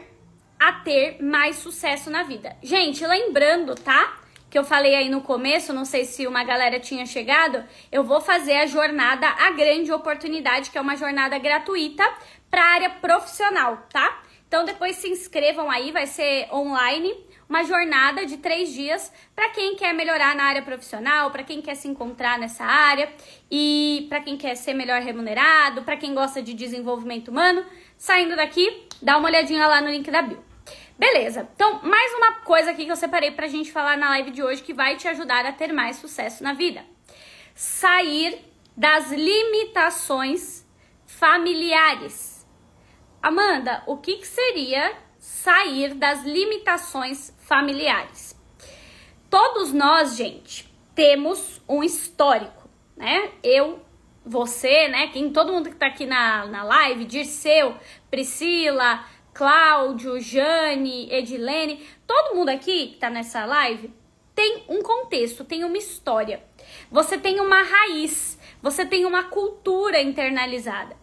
a 0.59 0.73
ter 0.73 1.23
mais 1.23 1.55
sucesso 1.55 2.09
na 2.09 2.23
vida? 2.23 2.57
Gente, 2.61 3.07
lembrando, 3.07 3.73
tá? 3.73 4.19
que 4.49 4.59
eu 4.59 4.63
falei 4.63 4.95
aí 4.95 5.09
no 5.09 5.19
começo, 5.19 5.73
não 5.73 5.83
sei 5.83 6.05
se 6.05 6.25
uma 6.25 6.41
galera 6.41 6.79
tinha 6.79 7.05
chegado, 7.05 7.61
eu 7.91 8.05
vou 8.05 8.21
fazer 8.21 8.53
a 8.53 8.65
jornada 8.65 9.27
A 9.27 9.51
Grande 9.51 9.91
Oportunidade, 9.91 10.71
que 10.71 10.77
é 10.77 10.81
uma 10.81 10.95
jornada 10.95 11.37
gratuita 11.37 12.03
para 12.49 12.63
área 12.63 12.89
profissional, 12.89 13.85
tá? 13.91 14.21
Então 14.47 14.63
depois 14.63 14.95
se 14.95 15.09
inscrevam 15.09 15.69
aí, 15.69 15.91
vai 15.91 16.07
ser 16.07 16.47
online, 16.53 17.13
uma 17.49 17.63
jornada 17.63 18.25
de 18.25 18.37
três 18.37 18.71
dias 18.73 19.11
para 19.35 19.49
quem 19.49 19.75
quer 19.75 19.93
melhorar 19.93 20.35
na 20.35 20.45
área 20.45 20.61
profissional, 20.61 21.31
para 21.31 21.43
quem 21.43 21.61
quer 21.61 21.75
se 21.75 21.89
encontrar 21.89 22.39
nessa 22.39 22.63
área 22.63 23.09
e 23.51 24.05
para 24.09 24.21
quem 24.21 24.37
quer 24.37 24.55
ser 24.55 24.73
melhor 24.73 25.01
remunerado, 25.01 25.83
para 25.83 25.97
quem 25.97 26.13
gosta 26.13 26.41
de 26.41 26.53
desenvolvimento 26.53 27.27
humano. 27.27 27.65
Saindo 28.05 28.35
daqui, 28.35 28.87
dá 29.01 29.17
uma 29.17 29.27
olhadinha 29.27 29.65
lá 29.65 29.81
no 29.81 29.89
link 29.89 30.11
da 30.11 30.21
bio. 30.21 30.37
Beleza, 30.95 31.49
então 31.55 31.81
mais 31.81 32.13
uma 32.13 32.33
coisa 32.41 32.69
aqui 32.69 32.85
que 32.85 32.91
eu 32.91 32.95
separei 32.95 33.31
pra 33.31 33.47
gente 33.47 33.71
falar 33.71 33.97
na 33.97 34.09
live 34.09 34.29
de 34.29 34.43
hoje 34.43 34.61
que 34.61 34.75
vai 34.75 34.95
te 34.95 35.07
ajudar 35.07 35.43
a 35.43 35.51
ter 35.51 35.73
mais 35.73 35.95
sucesso 35.95 36.43
na 36.43 36.53
vida. 36.53 36.85
Sair 37.55 38.45
das 38.77 39.11
limitações 39.11 40.63
familiares. 41.07 42.45
Amanda, 43.23 43.81
o 43.87 43.97
que, 43.97 44.17
que 44.17 44.27
seria 44.27 44.95
sair 45.17 45.95
das 45.95 46.23
limitações 46.23 47.33
familiares? 47.39 48.39
Todos 49.31 49.73
nós, 49.73 50.15
gente, 50.15 50.71
temos 50.93 51.59
um 51.67 51.83
histórico, 51.83 52.69
né? 52.95 53.31
Eu, 53.41 53.83
você, 54.25 54.87
né? 54.87 55.07
Quem, 55.07 55.29
todo 55.29 55.53
mundo 55.53 55.69
que 55.69 55.75
tá 55.75 55.87
aqui 55.87 56.05
na, 56.05 56.45
na 56.47 56.63
live, 56.63 57.05
Dirceu, 57.05 57.75
Priscila, 58.09 59.05
Cláudio, 59.33 60.19
Jane, 60.19 61.11
Edilene, 61.11 61.85
todo 62.07 62.35
mundo 62.35 62.49
aqui 62.49 62.87
que 62.87 62.97
tá 62.97 63.09
nessa 63.09 63.45
live 63.45 63.93
tem 64.33 64.63
um 64.67 64.81
contexto, 64.81 65.45
tem 65.45 65.63
uma 65.63 65.77
história. 65.77 66.43
Você 66.91 67.17
tem 67.17 67.39
uma 67.39 67.61
raiz, 67.61 68.37
você 68.61 68.85
tem 68.85 69.05
uma 69.05 69.23
cultura 69.25 70.01
internalizada. 70.01 70.95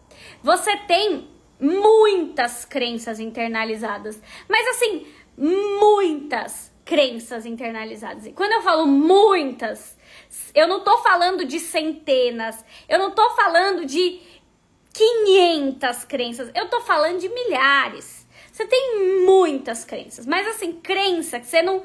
Você 0.43 0.77
tem 0.77 1.27
muitas 1.59 2.65
crenças 2.65 3.19
internalizadas, 3.19 4.21
mas 4.47 4.67
assim, 4.67 5.07
muitas 5.37 6.71
crenças 6.85 7.45
internalizadas. 7.45 8.25
E 8.25 8.33
quando 8.33 8.51
eu 8.51 8.61
falo 8.61 8.85
muitas, 8.85 9.97
eu 10.53 10.67
não 10.67 10.83
tô 10.83 10.97
falando 10.99 11.45
de 11.45 11.59
centenas, 11.59 12.63
eu 12.87 12.97
não 12.99 13.11
tô 13.11 13.29
falando 13.31 13.85
de 13.85 14.21
500 14.93 16.03
crenças, 16.05 16.51
eu 16.53 16.69
tô 16.69 16.81
falando 16.81 17.19
de 17.19 17.29
milhares. 17.29 18.27
Você 18.51 18.65
tem 18.67 19.25
muitas 19.25 19.83
crenças, 19.83 20.25
mas 20.25 20.47
assim, 20.47 20.73
crença 20.73 21.39
que 21.39 21.47
você 21.47 21.61
não 21.61 21.83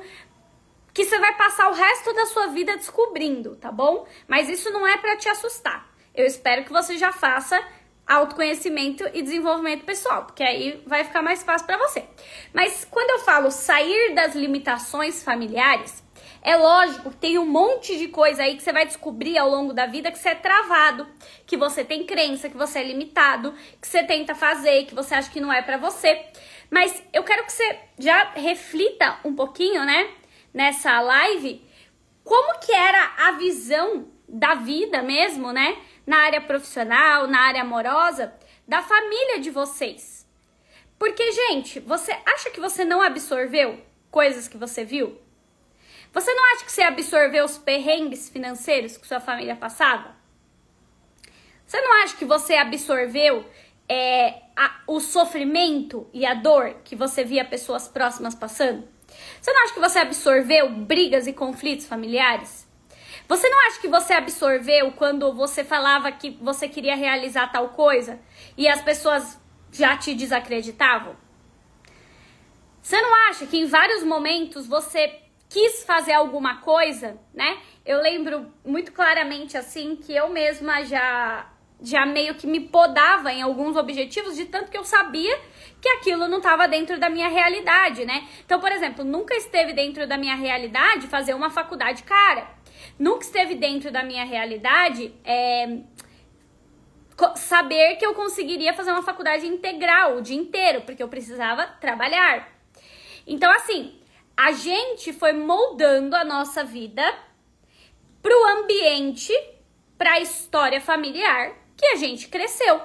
que 0.93 1.05
você 1.05 1.19
vai 1.19 1.37
passar 1.37 1.71
o 1.71 1.75
resto 1.75 2.13
da 2.13 2.27
sua 2.27 2.49
vida 2.49 2.77
descobrindo, 2.77 3.55
tá 3.55 3.71
bom? 3.71 4.05
Mas 4.27 4.49
isso 4.49 4.69
não 4.71 4.85
é 4.85 4.97
para 4.97 5.17
te 5.17 5.29
assustar. 5.29 5.89
Eu 6.13 6.27
espero 6.27 6.65
que 6.65 6.73
você 6.73 6.99
já 6.99 7.13
faça 7.13 7.63
autoconhecimento 8.05 9.05
e 9.13 9.23
desenvolvimento 9.23 9.85
pessoal, 9.85 10.25
porque 10.25 10.43
aí 10.43 10.83
vai 10.87 11.05
ficar 11.05 11.23
mais 11.23 11.43
fácil 11.43 11.67
para 11.67 11.77
você. 11.77 12.05
Mas 12.53 12.85
quando 12.91 13.11
eu 13.11 13.19
falo 13.21 13.51
sair 13.51 14.15
das 14.15 14.35
limitações 14.35 15.23
familiares, 15.23 16.03
é 16.43 16.57
lógico 16.57 17.11
que 17.11 17.17
tem 17.17 17.39
um 17.39 17.47
monte 17.47 17.99
de 17.99 18.09
coisa 18.09 18.43
aí 18.43 18.57
que 18.57 18.63
você 18.63 18.73
vai 18.73 18.87
descobrir 18.87 19.37
ao 19.39 19.49
longo 19.49 19.73
da 19.73 19.87
vida 19.87 20.11
que 20.11 20.19
você 20.19 20.31
é 20.31 20.35
travado, 20.35 21.07
que 21.47 21.57
você 21.57 21.85
tem 21.85 22.05
crença, 22.05 22.49
que 22.49 22.57
você 22.57 22.79
é 22.79 22.85
limitado, 22.85 23.55
que 23.81 23.89
você 23.89 24.03
tenta 24.05 24.35
fazer, 24.35 24.87
que 24.87 24.95
você 24.95 25.15
acha 25.15 25.31
que 25.31 25.41
não 25.41 25.53
é 25.53 25.63
para 25.63 25.77
você. 25.77 26.25
Mas 26.71 27.03
eu 27.13 27.25
quero 27.25 27.45
que 27.45 27.53
você 27.53 27.79
já 27.99 28.33
reflita 28.35 29.19
um 29.25 29.35
pouquinho, 29.35 29.85
né, 29.85 30.11
nessa 30.53 31.01
live, 31.01 31.65
como 32.23 32.59
que 32.61 32.73
era 32.73 33.15
a 33.19 33.33
visão 33.33 34.09
da 34.29 34.55
vida 34.55 35.03
mesmo, 35.03 35.53
né, 35.53 35.79
na 36.07 36.19
área 36.19 36.41
profissional, 36.41 37.27
na 37.27 37.41
área 37.41 37.63
amorosa, 37.63 38.33
da 38.67 38.83
família 38.83 39.41
de 39.41 39.51
vocês. 39.51 40.27
Porque, 40.99 41.33
gente, 41.33 41.81
você 41.81 42.13
acha 42.27 42.51
que 42.51 42.61
você 42.61 42.85
não 42.85 43.01
absorveu 43.01 43.81
coisas 44.11 44.49
que 44.49 44.57
você 44.57 44.85
viu? 44.85 45.19
Você 46.13 46.33
não 46.33 46.55
acha 46.55 46.65
que 46.65 46.73
você 46.73 46.83
absorveu 46.83 47.45
os 47.45 47.59
perrengues 47.59 48.29
financeiros 48.29 48.97
que 48.97 49.07
sua 49.07 49.21
família 49.21 49.55
passava? 49.57 50.17
Você 51.67 51.81
não 51.81 52.03
acha 52.03 52.17
que 52.17 52.25
você 52.25 52.55
absorveu 52.55 53.45
é, 53.89 54.43
a, 54.57 54.81
o 54.87 55.01
sofrimento 55.01 56.09
e 56.13 56.25
a 56.25 56.35
dor 56.35 56.77
que 56.85 56.97
você 56.97 57.25
via 57.25 57.45
pessoas 57.45 57.87
próximas 57.87 58.35
passando? 58.35 58.89
Você 59.41 59.53
não 59.53 59.63
acha 59.63 59.75
que 59.75 59.81
você 59.81 59.99
absorveu 59.99 60.71
brigas 60.71 61.27
e 61.27 61.33
conflitos 61.33 61.87
familiares? 61.87 62.67
Você 63.29 63.47
não 63.49 63.67
acha 63.67 63.81
que 63.81 63.89
você 63.89 64.15
absorveu 64.15 64.93
quando 64.93 65.33
você 65.35 65.63
falava 65.63 66.11
que 66.11 66.31
você 66.41 66.69
queria 66.69 66.97
realizar 66.97 67.49
tal 67.49 67.69
coisa 67.71 68.19
e 68.57 68.67
as 68.67 68.81
pessoas 68.81 69.39
já 69.71 69.97
te 69.99 70.15
desacreditavam? 70.15 71.15
Você 72.81 72.99
não 73.03 73.15
acha 73.29 73.47
que 73.47 73.59
em 73.59 73.67
vários 73.67 74.03
momentos 74.03 74.67
você 74.67 75.28
quis 75.49 75.85
fazer 75.85 76.13
alguma 76.13 76.61
coisa, 76.61 77.19
né? 77.33 77.59
Eu 77.85 78.01
lembro 78.03 78.53
muito 78.65 78.93
claramente 78.93 79.57
assim 79.57 79.97
que 79.97 80.15
eu 80.15 80.29
mesma 80.29 80.85
já 80.85 81.51
já 81.81 82.05
meio 82.05 82.35
que 82.35 82.47
me 82.47 82.59
podava 82.59 83.33
em 83.33 83.41
alguns 83.41 83.77
objetivos 83.77 84.35
de 84.35 84.47
tanto 84.47 84.69
que 84.69 84.77
eu 84.77 84.85
sabia 84.85 85.39
que 85.81 85.89
aquilo 85.89 86.27
não 86.27 86.39
estava 86.39 86.67
dentro 86.67 86.99
da 86.99 87.09
minha 87.09 87.29
realidade, 87.29 88.05
né? 88.05 88.27
Então, 88.45 88.59
por 88.59 88.73
exemplo, 88.73 89.05
nunca 89.05 89.35
esteve 89.37 89.73
dentro 89.73 90.07
da 90.07 90.19
minha 90.19 90.35
realidade 90.35 91.07
fazer 91.07 91.35
uma 91.35 91.51
faculdade 91.51 92.03
cara. 92.03 92.49
Nunca 92.99 93.25
esteve 93.25 93.55
dentro 93.55 93.93
da 93.93 94.03
minha 94.03 94.25
realidade 94.25 95.15
é, 95.25 95.79
saber 97.37 97.97
que 97.97 98.05
eu 98.05 98.13
conseguiria 98.15 98.75
fazer 98.75 98.91
uma 98.91 99.03
faculdade 99.03 99.47
integral 99.47 100.17
o 100.17 100.21
dia 100.21 100.37
inteiro, 100.37 100.83
porque 100.83 101.03
eu 101.03 101.09
precisava 101.09 101.65
trabalhar. 101.81 102.49
Então, 103.25 103.53
assim, 103.53 103.98
a 104.39 104.53
gente 104.53 105.13
foi 105.13 105.33
moldando 105.33 106.15
a 106.15 106.25
nossa 106.25 106.63
vida 106.63 107.03
pro 108.23 108.45
ambiente, 108.61 109.33
pra 109.99 110.21
história 110.21 110.81
familiar 110.81 111.57
que 111.77 111.85
a 111.87 111.97
gente 111.97 112.29
cresceu. 112.29 112.81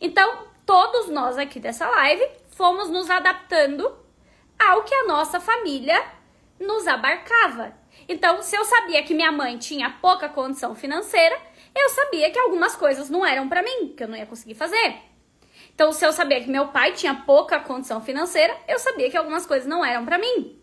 Então, 0.00 0.46
todos 0.64 1.08
nós 1.08 1.36
aqui 1.36 1.60
dessa 1.60 1.86
live 1.86 2.26
fomos 2.52 2.88
nos 2.88 3.10
adaptando 3.10 3.94
ao 4.58 4.82
que 4.82 4.94
a 4.94 5.04
nossa 5.04 5.38
família 5.38 6.02
nos 6.58 6.86
abarcava. 6.86 7.74
Então, 8.08 8.40
se 8.40 8.56
eu 8.56 8.64
sabia 8.64 9.02
que 9.02 9.12
minha 9.12 9.30
mãe 9.30 9.58
tinha 9.58 9.98
pouca 10.00 10.30
condição 10.30 10.74
financeira, 10.74 11.38
eu 11.74 11.90
sabia 11.90 12.30
que 12.30 12.38
algumas 12.38 12.74
coisas 12.74 13.10
não 13.10 13.24
eram 13.24 13.50
para 13.50 13.62
mim, 13.62 13.92
que 13.94 14.02
eu 14.02 14.08
não 14.08 14.16
ia 14.16 14.24
conseguir 14.24 14.54
fazer. 14.54 14.96
Então, 15.74 15.92
se 15.92 16.06
eu 16.06 16.12
sabia 16.12 16.40
que 16.42 16.50
meu 16.50 16.68
pai 16.68 16.92
tinha 16.92 17.14
pouca 17.14 17.60
condição 17.60 18.00
financeira, 18.00 18.56
eu 18.66 18.78
sabia 18.78 19.10
que 19.10 19.16
algumas 19.18 19.44
coisas 19.44 19.68
não 19.68 19.84
eram 19.84 20.06
para 20.06 20.16
mim. 20.16 20.59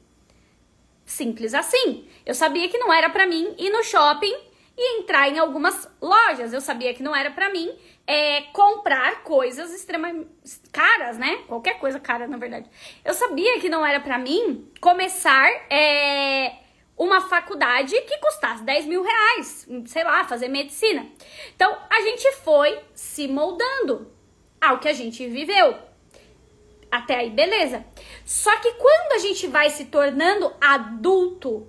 Simples 1.07 1.53
assim. 1.53 2.05
Eu 2.25 2.35
sabia 2.35 2.67
que 2.67 2.77
não 2.77 2.91
era 2.91 3.09
para 3.09 3.25
mim 3.25 3.55
ir 3.57 3.69
no 3.69 3.81
shopping 3.81 4.35
e 4.77 4.99
entrar 4.99 5.29
em 5.29 5.39
algumas 5.39 5.89
lojas. 6.01 6.51
Eu 6.51 6.59
sabia 6.59 6.93
que 6.93 7.01
não 7.01 7.15
era 7.15 7.31
para 7.31 7.49
mim 7.49 7.73
é, 8.05 8.41
comprar 8.51 9.23
coisas 9.23 9.73
extremamente 9.73 10.29
caras, 10.69 11.17
né? 11.17 11.43
Qualquer 11.47 11.79
coisa 11.79 11.97
cara, 11.97 12.27
na 12.27 12.35
verdade. 12.35 12.69
Eu 13.05 13.13
sabia 13.13 13.57
que 13.61 13.69
não 13.69 13.85
era 13.85 14.01
para 14.01 14.17
mim 14.17 14.69
começar 14.81 15.49
é, 15.71 16.57
uma 16.97 17.21
faculdade 17.21 17.95
que 18.01 18.17
custasse 18.17 18.63
10 18.63 18.85
mil 18.87 19.01
reais, 19.01 19.65
sei 19.85 20.03
lá, 20.03 20.25
fazer 20.25 20.49
medicina. 20.49 21.07
Então 21.55 21.73
a 21.89 22.01
gente 22.01 22.29
foi 22.43 22.77
se 22.93 23.29
moldando 23.29 24.11
ao 24.59 24.79
que 24.79 24.89
a 24.89 24.93
gente 24.93 25.25
viveu. 25.25 25.86
Até 26.91 27.15
aí, 27.15 27.29
beleza. 27.29 27.85
Só 28.25 28.55
que 28.57 28.73
quando 28.73 29.13
a 29.13 29.19
gente 29.19 29.47
vai 29.47 29.69
se 29.69 29.85
tornando 29.85 30.53
adulto, 30.61 31.67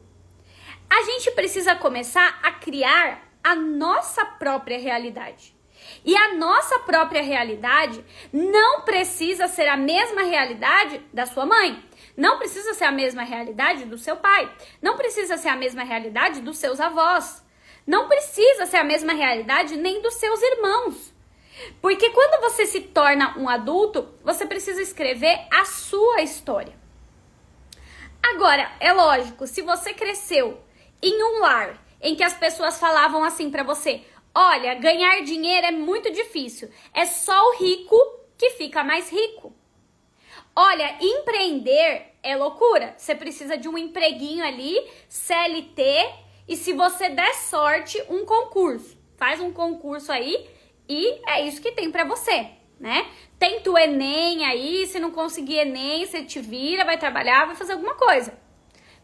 a 0.88 1.02
gente 1.02 1.30
precisa 1.32 1.74
começar 1.74 2.38
a 2.42 2.52
criar 2.52 3.28
a 3.42 3.54
nossa 3.54 4.24
própria 4.24 4.78
realidade. 4.78 5.56
E 6.04 6.16
a 6.16 6.34
nossa 6.34 6.78
própria 6.80 7.22
realidade 7.22 8.04
não 8.32 8.82
precisa 8.82 9.48
ser 9.48 9.68
a 9.68 9.76
mesma 9.76 10.22
realidade 10.22 11.00
da 11.12 11.26
sua 11.26 11.46
mãe. 11.46 11.82
Não 12.16 12.38
precisa 12.38 12.74
ser 12.74 12.84
a 12.84 12.92
mesma 12.92 13.22
realidade 13.22 13.84
do 13.84 13.96
seu 13.96 14.16
pai. 14.16 14.50
Não 14.82 14.96
precisa 14.96 15.36
ser 15.36 15.48
a 15.48 15.56
mesma 15.56 15.84
realidade 15.84 16.40
dos 16.40 16.58
seus 16.58 16.80
avós. 16.80 17.44
Não 17.86 18.08
precisa 18.08 18.66
ser 18.66 18.78
a 18.78 18.84
mesma 18.84 19.12
realidade 19.12 19.76
nem 19.76 20.02
dos 20.02 20.14
seus 20.14 20.40
irmãos. 20.42 21.14
Porque 21.80 22.10
quando 22.10 22.40
você 22.40 22.66
se 22.66 22.80
torna 22.80 23.36
um 23.38 23.48
adulto, 23.48 24.08
você 24.22 24.46
precisa 24.46 24.82
escrever 24.82 25.46
a 25.50 25.64
sua 25.64 26.22
história. 26.22 26.74
Agora, 28.22 28.70
é 28.80 28.92
lógico, 28.92 29.46
se 29.46 29.62
você 29.62 29.94
cresceu 29.94 30.60
em 31.02 31.22
um 31.22 31.40
lar 31.40 31.78
em 32.00 32.14
que 32.14 32.22
as 32.22 32.34
pessoas 32.34 32.78
falavam 32.78 33.24
assim 33.24 33.50
para 33.50 33.62
você: 33.62 34.02
olha, 34.34 34.74
ganhar 34.74 35.22
dinheiro 35.22 35.66
é 35.66 35.70
muito 35.70 36.10
difícil, 36.10 36.70
é 36.92 37.06
só 37.06 37.48
o 37.48 37.56
rico 37.56 37.96
que 38.36 38.50
fica 38.50 38.84
mais 38.84 39.10
rico. 39.10 39.52
Olha, 40.54 40.96
empreender 41.00 42.14
é 42.22 42.36
loucura. 42.36 42.94
Você 42.96 43.14
precisa 43.14 43.56
de 43.56 43.68
um 43.68 43.78
empreguinho 43.78 44.44
ali, 44.44 44.76
CLT, 45.08 45.82
e 46.48 46.56
se 46.56 46.72
você 46.72 47.08
der 47.08 47.34
sorte, 47.34 48.02
um 48.08 48.24
concurso. 48.24 48.98
Faz 49.16 49.40
um 49.40 49.52
concurso 49.52 50.10
aí 50.10 50.48
e 50.88 51.20
é 51.28 51.46
isso 51.46 51.60
que 51.60 51.72
tem 51.72 51.90
para 51.90 52.04
você, 52.04 52.50
né? 52.78 53.06
tenta 53.38 53.70
o 53.70 53.78
Enem 53.78 54.44
aí, 54.44 54.86
se 54.86 54.98
não 54.98 55.10
conseguir 55.10 55.58
Enem, 55.58 56.04
você 56.04 56.24
te 56.24 56.40
vira, 56.40 56.84
vai 56.84 56.98
trabalhar, 56.98 57.46
vai 57.46 57.54
fazer 57.54 57.74
alguma 57.74 57.94
coisa. 57.94 58.36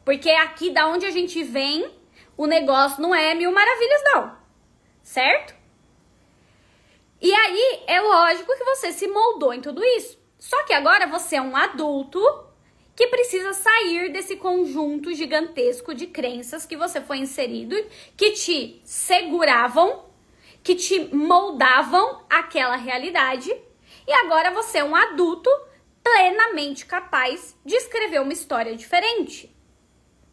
Porque 0.05 0.31
aqui 0.31 0.71
da 0.71 0.87
onde 0.89 1.07
a 1.07 1.11
gente 1.11 1.43
vem, 1.43 1.89
o 2.37 2.47
negócio 2.47 3.01
não 3.01 3.15
é 3.15 3.35
mil 3.35 3.53
maravilhas, 3.53 4.03
não. 4.05 4.37
Certo? 5.03 5.55
E 7.21 7.33
aí, 7.33 7.83
é 7.87 8.01
lógico 8.01 8.53
que 8.57 8.65
você 8.65 8.93
se 8.93 9.07
moldou 9.07 9.55
em 9.55 9.61
tudo 9.61 9.83
isso. 9.83 10.19
Só 10.39 10.63
que 10.65 10.75
agora 10.75 11.07
você 11.07 11.37
é 11.37 11.41
um 11.41 11.57
adulto 11.57 12.21
que 12.95 13.07
precisa 13.07 13.53
sair 13.53 14.13
desse 14.13 14.37
conjunto 14.37 15.13
gigantesco 15.15 15.95
de 15.95 16.07
crenças 16.07 16.67
que 16.67 16.77
você 16.77 17.01
foi 17.01 17.19
inserido, 17.19 17.75
que 18.17 18.33
te 18.33 18.81
seguravam, 18.85 20.04
que 20.65 20.75
te 20.75 21.15
moldavam 21.15 22.25
aquela 22.29 22.75
realidade. 22.75 23.55
E 24.07 24.13
agora 24.13 24.51
você 24.51 24.79
é 24.79 24.85
um 24.85 24.97
adulto 24.97 25.49
plenamente 26.03 26.85
capaz 26.85 27.57
de 27.65 27.77
escrever 27.77 28.21
uma 28.21 28.33
história 28.33 28.75
diferente. 28.75 29.55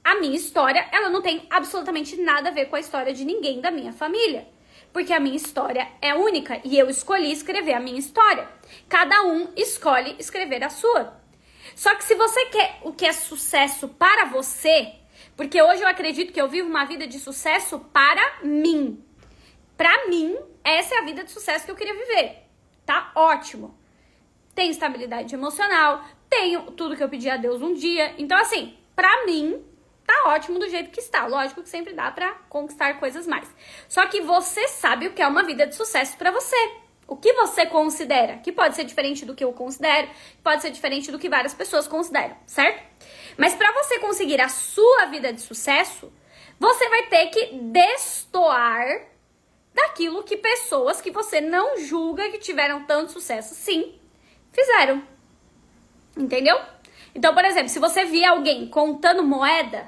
A 0.04 0.16
minha 0.16 0.36
história, 0.36 0.90
ela 0.92 1.10
não 1.10 1.22
tem 1.22 1.46
absolutamente 1.52 2.20
nada 2.20 2.50
a 2.50 2.52
ver 2.52 2.66
com 2.66 2.76
a 2.76 2.80
história 2.80 3.14
de 3.14 3.24
ninguém 3.24 3.62
da 3.62 3.70
minha 3.70 3.94
família 3.94 4.48
porque 4.94 5.14
a 5.14 5.20
minha 5.20 5.36
história 5.36 5.88
é 6.02 6.14
única 6.14 6.60
e 6.64 6.78
eu 6.78 6.90
escolhi 6.90 7.32
escrever 7.32 7.74
a 7.74 7.80
minha 7.80 8.00
história. 8.00 8.48
Cada 8.90 9.24
um 9.24 9.48
escolhe 9.56 10.16
escrever 10.20 10.64
a 10.64 10.70
sua. 10.70 11.20
Só 11.76 11.96
que 11.96 12.04
se 12.04 12.16
você 12.16 12.46
quer 12.48 12.80
o 12.84 12.92
que 12.92 13.06
é 13.06 13.14
sucesso 13.14 13.88
para 13.88 14.26
você, 14.26 14.94
porque 15.38 15.62
hoje 15.62 15.82
eu 15.82 15.88
acredito 15.88 16.34
que 16.34 16.42
eu 16.42 16.50
vivo 16.50 16.68
uma 16.68 16.86
vida 16.86 17.08
de 17.08 17.20
sucesso 17.20 17.80
para 17.94 18.40
mim. 18.44 19.04
Para 19.82 20.08
mim, 20.08 20.38
essa 20.64 20.94
é 20.94 21.00
a 21.00 21.02
vida 21.02 21.24
de 21.24 21.32
sucesso 21.32 21.66
que 21.66 21.72
eu 21.72 21.76
queria 21.76 21.96
viver. 21.96 22.44
Tá 22.86 23.12
ótimo. 23.16 23.76
Tenho 24.54 24.70
estabilidade 24.70 25.34
emocional, 25.34 26.06
tenho 26.30 26.70
tudo 26.74 26.96
que 26.96 27.04
eu 27.04 27.10
pedi 27.10 27.28
a 27.28 27.36
Deus 27.36 27.64
um 27.64 27.74
dia. 27.74 28.14
Então, 28.20 28.38
assim, 28.38 28.78
para 28.96 29.26
mim, 29.26 29.66
tá 30.06 30.26
ótimo 30.28 30.60
do 30.60 30.70
jeito 30.70 30.92
que 30.92 31.00
está. 31.00 31.26
Lógico 31.26 31.64
que 31.64 31.70
sempre 31.70 31.94
dá 31.94 32.12
para 32.12 32.32
conquistar 32.48 33.00
coisas 33.00 33.26
mais. 33.26 33.50
Só 33.90 34.06
que 34.06 34.22
você 34.22 34.68
sabe 34.68 35.08
o 35.08 35.14
que 35.14 35.22
é 35.24 35.26
uma 35.26 35.42
vida 35.42 35.66
de 35.66 35.74
sucesso 35.74 36.16
para 36.16 36.30
você. 36.30 36.56
O 37.08 37.18
que 37.18 37.34
você 37.34 37.66
considera, 37.66 38.38
que 38.38 38.52
pode 38.52 38.76
ser 38.76 38.84
diferente 38.84 39.26
do 39.26 39.34
que 39.34 39.44
eu 39.44 39.52
considero, 39.52 40.12
pode 40.44 40.62
ser 40.62 40.70
diferente 40.70 41.12
do 41.12 41.18
que 41.18 41.28
várias 41.28 41.56
pessoas 41.56 41.88
consideram, 41.88 42.38
certo? 42.46 42.84
Mas 43.36 43.56
para 43.56 43.72
você 43.72 43.98
conseguir 43.98 44.42
a 44.42 44.48
sua 44.48 45.06
vida 45.06 45.34
de 45.34 45.42
sucesso, 45.42 46.14
você 46.60 46.88
vai 46.88 47.08
ter 47.08 47.26
que 47.32 47.56
destoar 47.56 49.10
daquilo 49.74 50.24
que 50.24 50.38
pessoas 50.38 51.02
que 51.02 51.12
você 51.12 51.40
não 51.40 51.78
julga 51.78 52.30
que 52.30 52.38
tiveram 52.38 52.84
tanto 52.84 53.12
sucesso, 53.12 53.56
sim, 53.56 53.96
fizeram. 54.52 55.04
Entendeu? 56.18 56.60
Então, 57.16 57.34
por 57.34 57.46
exemplo, 57.46 57.70
se 57.70 57.80
você 57.80 58.06
via 58.06 58.32
alguém 58.32 58.68
contando 58.68 59.24
moeda, 59.24 59.88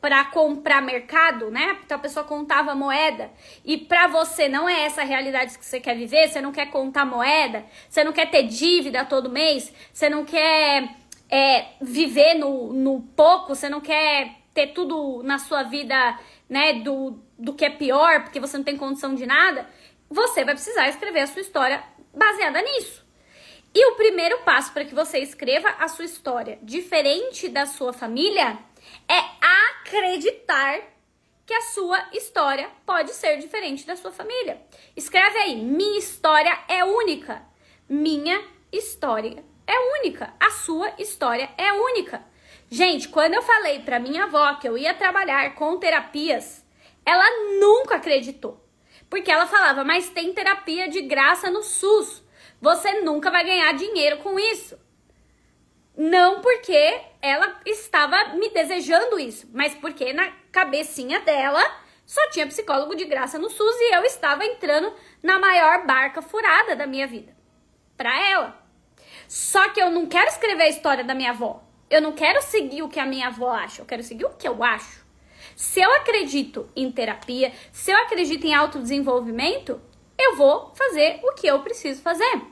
para 0.00 0.24
comprar 0.26 0.80
mercado, 0.80 1.50
né? 1.50 1.78
Então 1.84 1.96
a 1.96 2.00
pessoa 2.00 2.24
contava 2.24 2.74
moeda 2.74 3.30
e 3.64 3.76
para 3.76 4.06
você 4.06 4.48
não 4.48 4.68
é 4.68 4.84
essa 4.84 5.02
a 5.02 5.04
realidade 5.04 5.58
que 5.58 5.64
você 5.64 5.80
quer 5.80 5.96
viver, 5.96 6.28
você 6.28 6.40
não 6.40 6.52
quer 6.52 6.70
contar 6.70 7.04
moeda, 7.04 7.64
você 7.88 8.04
não 8.04 8.12
quer 8.12 8.30
ter 8.30 8.44
dívida 8.44 9.04
todo 9.04 9.28
mês, 9.28 9.72
você 9.92 10.08
não 10.08 10.24
quer 10.24 10.94
é, 11.28 11.66
viver 11.80 12.34
no, 12.34 12.72
no 12.72 13.00
pouco, 13.16 13.54
você 13.54 13.68
não 13.68 13.80
quer 13.80 14.36
ter 14.54 14.68
tudo 14.68 15.22
na 15.24 15.38
sua 15.38 15.64
vida, 15.64 16.18
né, 16.48 16.74
do, 16.74 17.18
do 17.38 17.54
que 17.54 17.64
é 17.64 17.70
pior, 17.70 18.24
porque 18.24 18.40
você 18.40 18.56
não 18.56 18.64
tem 18.64 18.76
condição 18.76 19.14
de 19.14 19.24
nada, 19.24 19.68
você 20.10 20.44
vai 20.44 20.54
precisar 20.54 20.88
escrever 20.88 21.20
a 21.20 21.26
sua 21.26 21.42
história 21.42 21.82
baseada 22.12 22.60
nisso. 22.60 23.06
E 23.74 23.86
o 23.92 23.96
primeiro 23.96 24.38
passo 24.38 24.72
para 24.72 24.84
que 24.84 24.94
você 24.94 25.18
escreva 25.18 25.68
a 25.78 25.88
sua 25.88 26.04
história 26.04 26.58
diferente 26.62 27.48
da 27.48 27.66
sua 27.66 27.92
família 27.92 28.58
é 29.08 29.20
acreditar 29.82 30.80
que 31.46 31.54
a 31.54 31.60
sua 31.62 32.08
história 32.12 32.68
pode 32.84 33.12
ser 33.12 33.38
diferente 33.38 33.86
da 33.86 33.96
sua 33.96 34.10
família. 34.10 34.60
Escreve 34.96 35.38
aí: 35.38 35.56
minha 35.56 35.98
história 35.98 36.58
é 36.68 36.84
única. 36.84 37.42
Minha 37.88 38.42
história 38.72 39.42
é 39.66 40.00
única. 40.00 40.34
A 40.40 40.50
sua 40.50 40.92
história 40.98 41.48
é 41.56 41.72
única. 41.72 42.22
Gente, 42.70 43.08
quando 43.08 43.34
eu 43.34 43.42
falei 43.42 43.80
para 43.80 43.98
minha 43.98 44.24
avó 44.24 44.54
que 44.56 44.68
eu 44.68 44.76
ia 44.76 44.92
trabalhar 44.92 45.54
com 45.54 45.78
terapias, 45.78 46.66
ela 47.08 47.58
nunca 47.58 47.96
acreditou. 47.96 48.62
Porque 49.08 49.30
ela 49.30 49.46
falava: 49.46 49.84
"Mas 49.84 50.10
tem 50.10 50.32
terapia 50.32 50.88
de 50.88 51.02
graça 51.02 51.50
no 51.50 51.62
SUS. 51.62 52.22
Você 52.60 53.00
nunca 53.00 53.30
vai 53.30 53.44
ganhar 53.44 53.72
dinheiro 53.72 54.18
com 54.18 54.38
isso". 54.38 54.78
Não 55.96 56.40
porque 56.40 57.00
ela 57.20 57.60
estava 57.66 58.34
me 58.34 58.50
desejando 58.50 59.18
isso, 59.18 59.48
mas 59.52 59.74
porque 59.74 60.12
na 60.12 60.30
cabecinha 60.52 61.18
dela 61.20 61.60
só 62.06 62.30
tinha 62.30 62.46
psicólogo 62.46 62.94
de 62.94 63.04
graça 63.04 63.38
no 63.38 63.50
SUS 63.50 63.76
e 63.80 63.94
eu 63.94 64.04
estava 64.04 64.44
entrando 64.44 64.92
na 65.22 65.38
maior 65.38 65.84
barca 65.86 66.22
furada 66.22 66.76
da 66.76 66.86
minha 66.86 67.06
vida. 67.06 67.36
Para 67.96 68.16
ela. 68.30 68.56
Só 69.26 69.70
que 69.70 69.80
eu 69.80 69.90
não 69.90 70.06
quero 70.06 70.28
escrever 70.28 70.62
a 70.62 70.68
história 70.68 71.02
da 71.02 71.14
minha 71.14 71.30
avó. 71.30 71.62
Eu 71.90 72.00
não 72.00 72.12
quero 72.12 72.40
seguir 72.42 72.82
o 72.82 72.88
que 72.88 73.00
a 73.00 73.06
minha 73.06 73.26
avó 73.26 73.50
acha, 73.50 73.82
eu 73.82 73.86
quero 73.86 74.02
seguir 74.02 74.24
o 74.24 74.30
que 74.30 74.46
eu 74.46 74.62
acho. 74.62 75.07
Se 75.58 75.80
eu 75.80 75.92
acredito 75.96 76.68
em 76.76 76.88
terapia, 76.92 77.52
se 77.72 77.90
eu 77.90 77.96
acredito 77.96 78.46
em 78.46 78.54
autodesenvolvimento, 78.54 79.80
eu 80.16 80.36
vou 80.36 80.72
fazer 80.72 81.18
o 81.24 81.32
que 81.32 81.48
eu 81.48 81.58
preciso 81.62 82.00
fazer. 82.00 82.42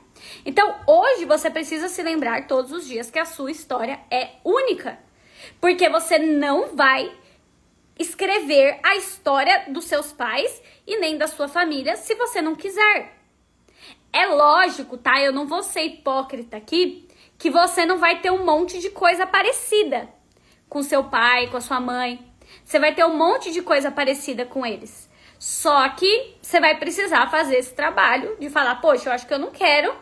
Então, 0.45 0.75
hoje 0.85 1.23
você 1.23 1.49
precisa 1.49 1.87
se 1.87 2.03
lembrar 2.03 2.47
todos 2.47 2.69
os 2.73 2.85
dias 2.85 3.09
que 3.09 3.17
a 3.17 3.23
sua 3.23 3.49
história 3.49 3.97
é 4.11 4.31
única. 4.43 4.99
Porque 5.61 5.87
você 5.87 6.19
não 6.19 6.75
vai 6.75 7.09
escrever 7.97 8.77
a 8.83 8.97
história 8.97 9.67
dos 9.69 9.85
seus 9.85 10.11
pais 10.11 10.61
e 10.85 10.99
nem 10.99 11.17
da 11.17 11.27
sua 11.27 11.47
família 11.47 11.95
se 11.95 12.13
você 12.13 12.41
não 12.41 12.55
quiser. 12.55 13.17
É 14.11 14.25
lógico, 14.25 14.97
tá? 14.97 15.21
Eu 15.21 15.31
não 15.31 15.47
vou 15.47 15.63
ser 15.63 15.83
hipócrita 15.83 16.57
aqui, 16.57 17.07
que 17.37 17.49
você 17.49 17.85
não 17.85 17.99
vai 17.99 18.19
ter 18.19 18.31
um 18.31 18.43
monte 18.43 18.79
de 18.79 18.89
coisa 18.89 19.25
parecida 19.25 20.09
com 20.67 20.83
seu 20.83 21.05
pai, 21.05 21.47
com 21.47 21.55
a 21.55 21.61
sua 21.61 21.79
mãe. 21.79 22.35
Você 22.67 22.79
vai 22.79 22.93
ter 22.93 23.05
um 23.05 23.15
monte 23.15 23.49
de 23.49 23.61
coisa 23.61 23.89
parecida 23.89 24.45
com 24.45 24.65
eles. 24.65 25.09
Só 25.39 25.87
que 25.87 26.35
você 26.41 26.59
vai 26.59 26.77
precisar 26.77 27.31
fazer 27.31 27.55
esse 27.55 27.73
trabalho 27.73 28.35
de 28.41 28.49
falar, 28.49 28.81
poxa, 28.81 29.07
eu 29.07 29.13
acho 29.13 29.25
que 29.25 29.33
eu 29.33 29.39
não 29.39 29.51
quero 29.51 29.95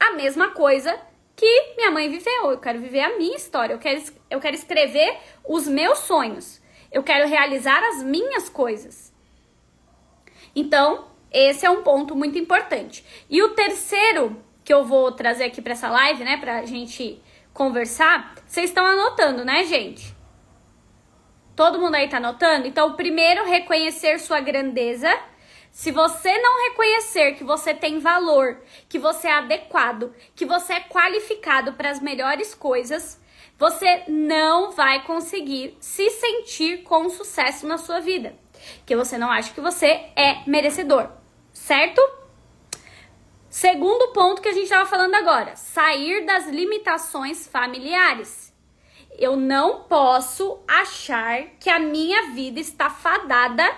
a 0.00 0.12
mesma 0.12 0.52
coisa 0.52 0.98
que 1.36 1.74
minha 1.76 1.90
mãe 1.90 2.08
viveu. 2.08 2.50
Eu 2.50 2.58
quero 2.58 2.80
viver 2.80 3.02
a 3.02 3.18
minha 3.18 3.36
história. 3.36 3.74
Eu 3.74 3.78
quero, 3.78 4.02
eu 4.30 4.40
quero 4.40 4.56
escrever 4.56 5.18
os 5.46 5.68
meus 5.68 5.98
sonhos. 5.98 6.62
Eu 6.90 7.02
quero 7.02 7.28
realizar 7.28 7.84
as 7.90 8.02
minhas 8.02 8.48
coisas. 8.48 9.12
Então, 10.56 11.08
esse 11.30 11.66
é 11.66 11.70
um 11.70 11.82
ponto 11.82 12.16
muito 12.16 12.38
importante. 12.38 13.04
E 13.28 13.42
o 13.42 13.50
terceiro 13.50 14.42
que 14.64 14.72
eu 14.72 14.82
vou 14.82 15.12
trazer 15.12 15.44
aqui 15.44 15.60
para 15.60 15.74
essa 15.74 15.90
live, 15.90 16.24
né, 16.24 16.38
pra 16.38 16.64
gente 16.64 17.22
conversar, 17.52 18.34
vocês 18.46 18.70
estão 18.70 18.86
anotando, 18.86 19.44
né, 19.44 19.64
gente? 19.64 20.16
Todo 21.58 21.80
mundo 21.80 21.96
aí 21.96 22.08
tá 22.08 22.18
anotando? 22.18 22.68
Então, 22.68 22.94
primeiro, 22.94 23.44
reconhecer 23.44 24.20
sua 24.20 24.38
grandeza 24.38 25.12
se 25.72 25.90
você 25.90 26.38
não 26.38 26.68
reconhecer 26.68 27.32
que 27.32 27.42
você 27.42 27.74
tem 27.74 27.98
valor, 27.98 28.62
que 28.88 28.96
você 28.96 29.26
é 29.26 29.32
adequado, 29.32 30.14
que 30.36 30.46
você 30.46 30.74
é 30.74 30.80
qualificado 30.82 31.72
para 31.72 31.90
as 31.90 32.00
melhores 32.00 32.54
coisas, 32.54 33.20
você 33.58 34.04
não 34.06 34.70
vai 34.70 35.02
conseguir 35.02 35.76
se 35.80 36.08
sentir 36.10 36.84
com 36.84 37.10
sucesso 37.10 37.66
na 37.66 37.76
sua 37.76 37.98
vida. 37.98 38.36
Que 38.86 38.94
você 38.94 39.18
não 39.18 39.28
acha 39.28 39.52
que 39.52 39.60
você 39.60 40.12
é 40.14 40.44
merecedor, 40.46 41.10
certo? 41.52 42.00
Segundo 43.50 44.12
ponto 44.12 44.40
que 44.40 44.48
a 44.48 44.54
gente 44.54 44.66
estava 44.66 44.88
falando 44.88 45.16
agora: 45.16 45.56
sair 45.56 46.24
das 46.24 46.46
limitações 46.46 47.48
familiares. 47.48 48.47
Eu 49.18 49.36
não 49.36 49.82
posso 49.82 50.60
achar 50.68 51.42
que 51.58 51.68
a 51.68 51.80
minha 51.80 52.30
vida 52.30 52.60
está 52.60 52.88
fadada 52.88 53.68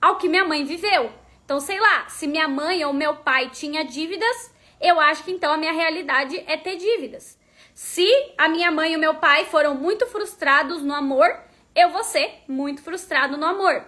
ao 0.00 0.18
que 0.18 0.28
minha 0.28 0.44
mãe 0.44 0.64
viveu. 0.64 1.12
Então, 1.44 1.60
sei 1.60 1.78
lá, 1.78 2.08
se 2.08 2.26
minha 2.26 2.48
mãe 2.48 2.84
ou 2.84 2.92
meu 2.92 3.16
pai 3.16 3.50
tinha 3.50 3.84
dívidas, 3.84 4.52
eu 4.80 4.98
acho 4.98 5.22
que 5.22 5.30
então 5.30 5.52
a 5.52 5.56
minha 5.56 5.72
realidade 5.72 6.42
é 6.46 6.56
ter 6.56 6.76
dívidas. 6.76 7.38
Se 7.72 8.06
a 8.36 8.48
minha 8.48 8.70
mãe 8.70 8.92
e 8.92 8.96
o 8.96 9.00
meu 9.00 9.14
pai 9.14 9.44
foram 9.44 9.74
muito 9.74 10.06
frustrados 10.06 10.82
no 10.82 10.92
amor, 10.92 11.28
eu 11.74 11.90
vou 11.90 12.02
ser 12.02 12.42
muito 12.48 12.82
frustrado 12.82 13.36
no 13.36 13.46
amor. 13.46 13.84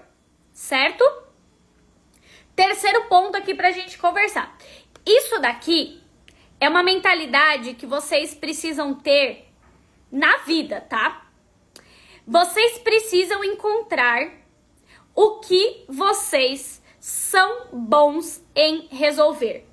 Certo? 0.52 1.04
Terceiro 2.54 3.06
ponto 3.08 3.36
aqui 3.36 3.54
pra 3.54 3.72
gente 3.72 3.98
conversar. 3.98 4.56
Isso 5.04 5.40
daqui 5.40 6.00
é 6.60 6.68
uma 6.68 6.82
mentalidade 6.82 7.74
que 7.74 7.86
vocês 7.86 8.34
precisam 8.34 8.94
ter 8.94 9.51
na 10.12 10.36
vida, 10.38 10.80
tá? 10.80 11.26
Vocês 12.26 12.78
precisam 12.78 13.42
encontrar 13.42 14.30
o 15.14 15.40
que 15.40 15.84
vocês 15.88 16.82
são 17.00 17.68
bons 17.72 18.44
em 18.54 18.86
resolver. 18.90 19.66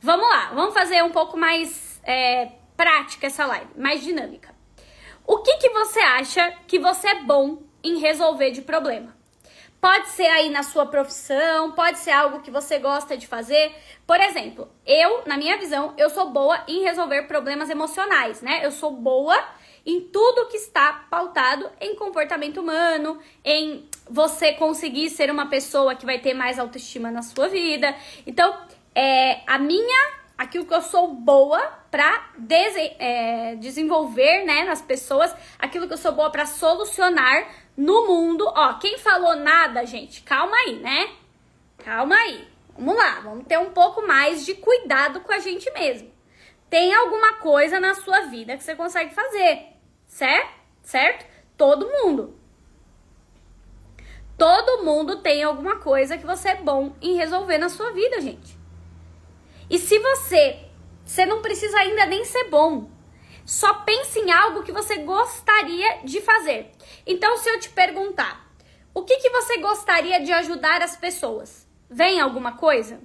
vamos 0.00 0.28
lá, 0.28 0.52
vamos 0.54 0.74
fazer 0.74 1.02
um 1.04 1.10
pouco 1.10 1.36
mais 1.36 2.00
é, 2.04 2.52
prática 2.76 3.26
essa 3.26 3.46
live, 3.46 3.70
mais 3.76 4.02
dinâmica. 4.02 4.54
O 5.26 5.38
que, 5.38 5.56
que 5.58 5.70
você 5.70 6.00
acha 6.00 6.52
que 6.66 6.78
você 6.78 7.08
é 7.08 7.22
bom 7.22 7.62
em 7.82 7.98
resolver 7.98 8.50
de 8.50 8.62
problema? 8.62 9.16
Pode 9.80 10.08
ser 10.08 10.26
aí 10.26 10.50
na 10.50 10.62
sua 10.62 10.86
profissão, 10.86 11.72
pode 11.72 11.98
ser 11.98 12.10
algo 12.10 12.40
que 12.40 12.50
você 12.50 12.78
gosta 12.78 13.16
de 13.16 13.26
fazer. 13.26 13.72
Por 14.06 14.20
exemplo, 14.20 14.68
eu, 14.84 15.22
na 15.26 15.36
minha 15.36 15.56
visão, 15.58 15.94
eu 15.96 16.10
sou 16.10 16.30
boa 16.30 16.62
em 16.66 16.82
resolver 16.82 17.22
problemas 17.22 17.70
emocionais, 17.70 18.40
né? 18.40 18.64
Eu 18.64 18.72
sou 18.72 18.90
boa 18.90 19.36
em 19.86 20.00
tudo 20.00 20.48
que 20.48 20.56
está 20.56 21.06
pautado 21.08 21.70
em 21.80 21.94
comportamento 21.94 22.60
humano, 22.60 23.20
em 23.44 23.88
você 24.10 24.52
conseguir 24.52 25.08
ser 25.10 25.30
uma 25.30 25.48
pessoa 25.48 25.94
que 25.94 26.04
vai 26.04 26.18
ter 26.18 26.34
mais 26.34 26.58
autoestima 26.58 27.08
na 27.10 27.22
sua 27.22 27.48
vida. 27.48 27.94
Então, 28.26 28.52
é, 28.92 29.42
a 29.46 29.58
minha, 29.58 30.12
aquilo 30.36 30.66
que 30.66 30.74
eu 30.74 30.82
sou 30.82 31.14
boa 31.14 31.60
para 31.88 32.30
é, 32.98 33.54
desenvolver, 33.54 34.44
né, 34.44 34.64
nas 34.64 34.82
pessoas, 34.82 35.32
aquilo 35.56 35.86
que 35.86 35.94
eu 35.94 35.98
sou 35.98 36.12
boa 36.12 36.30
para 36.30 36.46
solucionar 36.46 37.48
no 37.76 38.08
mundo. 38.08 38.44
Ó, 38.44 38.74
quem 38.74 38.98
falou 38.98 39.36
nada, 39.36 39.86
gente, 39.86 40.22
calma 40.22 40.56
aí, 40.56 40.80
né? 40.80 41.10
Calma 41.78 42.16
aí. 42.16 42.48
Vamos 42.76 42.96
lá, 42.96 43.20
vamos 43.20 43.46
ter 43.46 43.58
um 43.58 43.70
pouco 43.70 44.04
mais 44.06 44.44
de 44.44 44.54
cuidado 44.54 45.20
com 45.20 45.32
a 45.32 45.38
gente 45.38 45.70
mesmo. 45.70 46.10
Tem 46.68 46.92
alguma 46.92 47.34
coisa 47.34 47.78
na 47.78 47.94
sua 47.94 48.22
vida 48.22 48.56
que 48.56 48.64
você 48.64 48.74
consegue 48.74 49.14
fazer 49.14 49.75
certo? 50.16 50.50
Certo? 50.82 51.26
Todo 51.58 51.86
mundo. 51.86 52.34
Todo 54.38 54.82
mundo 54.82 55.20
tem 55.20 55.42
alguma 55.42 55.76
coisa 55.76 56.16
que 56.16 56.24
você 56.24 56.50
é 56.50 56.54
bom 56.54 56.96
em 57.02 57.16
resolver 57.16 57.58
na 57.58 57.68
sua 57.68 57.92
vida, 57.92 58.20
gente. 58.20 58.58
E 59.68 59.78
se 59.78 59.98
você, 59.98 60.64
você 61.04 61.26
não 61.26 61.42
precisa 61.42 61.78
ainda 61.78 62.06
nem 62.06 62.24
ser 62.24 62.48
bom. 62.48 62.90
Só 63.44 63.74
pense 63.82 64.18
em 64.18 64.32
algo 64.32 64.62
que 64.62 64.72
você 64.72 64.98
gostaria 64.98 66.02
de 66.02 66.22
fazer. 66.22 66.70
Então, 67.06 67.36
se 67.36 67.50
eu 67.50 67.60
te 67.60 67.68
perguntar, 67.68 68.50
o 68.94 69.02
que, 69.02 69.18
que 69.18 69.30
você 69.30 69.58
gostaria 69.58 70.18
de 70.20 70.32
ajudar 70.32 70.80
as 70.80 70.96
pessoas? 70.96 71.68
Vem 71.90 72.20
alguma 72.20 72.56
coisa? 72.56 73.00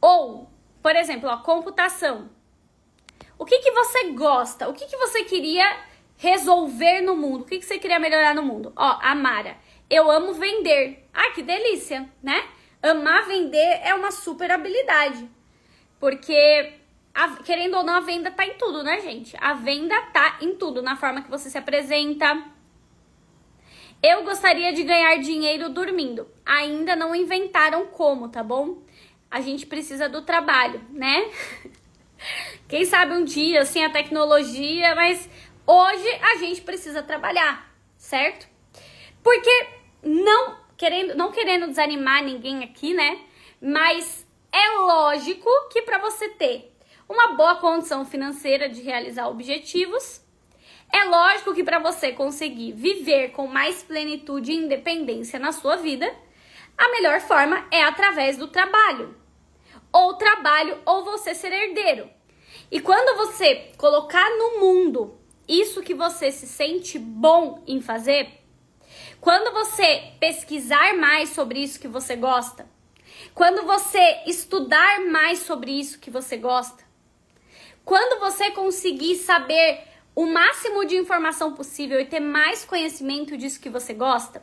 Ou, 0.00 0.48
por 0.80 0.94
exemplo, 0.94 1.28
a 1.28 1.38
computação. 1.38 2.30
O 3.42 3.44
que, 3.44 3.58
que 3.58 3.72
você 3.72 4.12
gosta? 4.12 4.68
O 4.68 4.72
que, 4.72 4.86
que 4.86 4.96
você 4.96 5.24
queria 5.24 5.66
resolver 6.16 7.00
no 7.00 7.16
mundo? 7.16 7.42
O 7.42 7.44
que, 7.44 7.58
que 7.58 7.66
você 7.66 7.76
queria 7.76 7.98
melhorar 7.98 8.36
no 8.36 8.42
mundo? 8.44 8.72
Ó, 8.76 8.98
Amara, 9.02 9.56
eu 9.90 10.08
amo 10.08 10.32
vender. 10.32 11.08
Ah, 11.12 11.32
que 11.32 11.42
delícia, 11.42 12.08
né? 12.22 12.48
Amar 12.80 13.26
vender 13.26 13.80
é 13.82 13.92
uma 13.96 14.12
super 14.12 14.48
habilidade. 14.48 15.28
Porque, 15.98 16.74
a, 17.12 17.30
querendo 17.42 17.78
ou 17.78 17.82
não, 17.82 17.94
a 17.94 18.00
venda 18.00 18.30
tá 18.30 18.46
em 18.46 18.54
tudo, 18.54 18.84
né, 18.84 19.00
gente? 19.00 19.36
A 19.40 19.54
venda 19.54 20.00
tá 20.12 20.38
em 20.40 20.54
tudo, 20.54 20.80
na 20.80 20.94
forma 20.94 21.22
que 21.22 21.28
você 21.28 21.50
se 21.50 21.58
apresenta. 21.58 22.44
Eu 24.00 24.22
gostaria 24.22 24.72
de 24.72 24.84
ganhar 24.84 25.16
dinheiro 25.16 25.68
dormindo. 25.68 26.28
Ainda 26.46 26.94
não 26.94 27.12
inventaram 27.12 27.86
como, 27.86 28.28
tá 28.28 28.44
bom? 28.44 28.84
A 29.28 29.40
gente 29.40 29.66
precisa 29.66 30.08
do 30.08 30.22
trabalho, 30.22 30.80
né? 30.90 31.28
Quem 32.68 32.84
sabe 32.84 33.12
um 33.14 33.24
dia, 33.24 33.62
assim, 33.62 33.84
a 33.84 33.90
tecnologia, 33.90 34.94
mas 34.94 35.28
hoje 35.66 36.08
a 36.22 36.36
gente 36.36 36.60
precisa 36.60 37.02
trabalhar, 37.02 37.70
certo? 37.96 38.48
Porque 39.22 39.66
não 40.02 40.58
querendo, 40.76 41.14
não 41.14 41.30
querendo 41.30 41.68
desanimar 41.68 42.22
ninguém 42.22 42.64
aqui, 42.64 42.94
né? 42.94 43.20
Mas 43.60 44.26
é 44.50 44.78
lógico 44.80 45.48
que 45.70 45.82
para 45.82 45.98
você 45.98 46.28
ter 46.30 46.74
uma 47.08 47.34
boa 47.34 47.56
condição 47.56 48.04
financeira 48.04 48.68
de 48.68 48.82
realizar 48.82 49.28
objetivos, 49.28 50.20
é 50.92 51.04
lógico 51.04 51.54
que 51.54 51.64
para 51.64 51.78
você 51.78 52.12
conseguir 52.12 52.72
viver 52.72 53.30
com 53.30 53.46
mais 53.46 53.82
plenitude 53.82 54.52
e 54.52 54.56
independência 54.56 55.38
na 55.38 55.52
sua 55.52 55.76
vida, 55.76 56.12
a 56.76 56.88
melhor 56.90 57.20
forma 57.20 57.66
é 57.70 57.82
através 57.82 58.36
do 58.36 58.48
trabalho 58.48 59.21
ou 59.92 60.14
trabalho 60.14 60.80
ou 60.86 61.04
você 61.04 61.34
ser 61.34 61.52
herdeiro. 61.52 62.08
E 62.70 62.80
quando 62.80 63.16
você 63.16 63.70
colocar 63.76 64.28
no 64.30 64.60
mundo 64.60 65.18
isso 65.46 65.82
que 65.82 65.94
você 65.94 66.30
se 66.30 66.46
sente 66.46 66.98
bom 66.98 67.62
em 67.66 67.80
fazer, 67.80 68.42
quando 69.20 69.52
você 69.52 70.14
pesquisar 70.18 70.94
mais 70.96 71.30
sobre 71.30 71.62
isso 71.62 71.78
que 71.78 71.88
você 71.88 72.16
gosta, 72.16 72.66
quando 73.34 73.66
você 73.66 74.22
estudar 74.26 75.00
mais 75.00 75.40
sobre 75.40 75.70
isso 75.72 76.00
que 76.00 76.10
você 76.10 76.36
gosta, 76.36 76.82
quando 77.84 78.20
você 78.20 78.50
conseguir 78.50 79.16
saber 79.16 79.84
o 80.14 80.26
máximo 80.26 80.84
de 80.84 80.96
informação 80.96 81.54
possível 81.54 82.00
e 82.00 82.04
ter 82.04 82.20
mais 82.20 82.64
conhecimento 82.64 83.36
disso 83.36 83.60
que 83.60 83.70
você 83.70 83.94
gosta, 83.94 84.42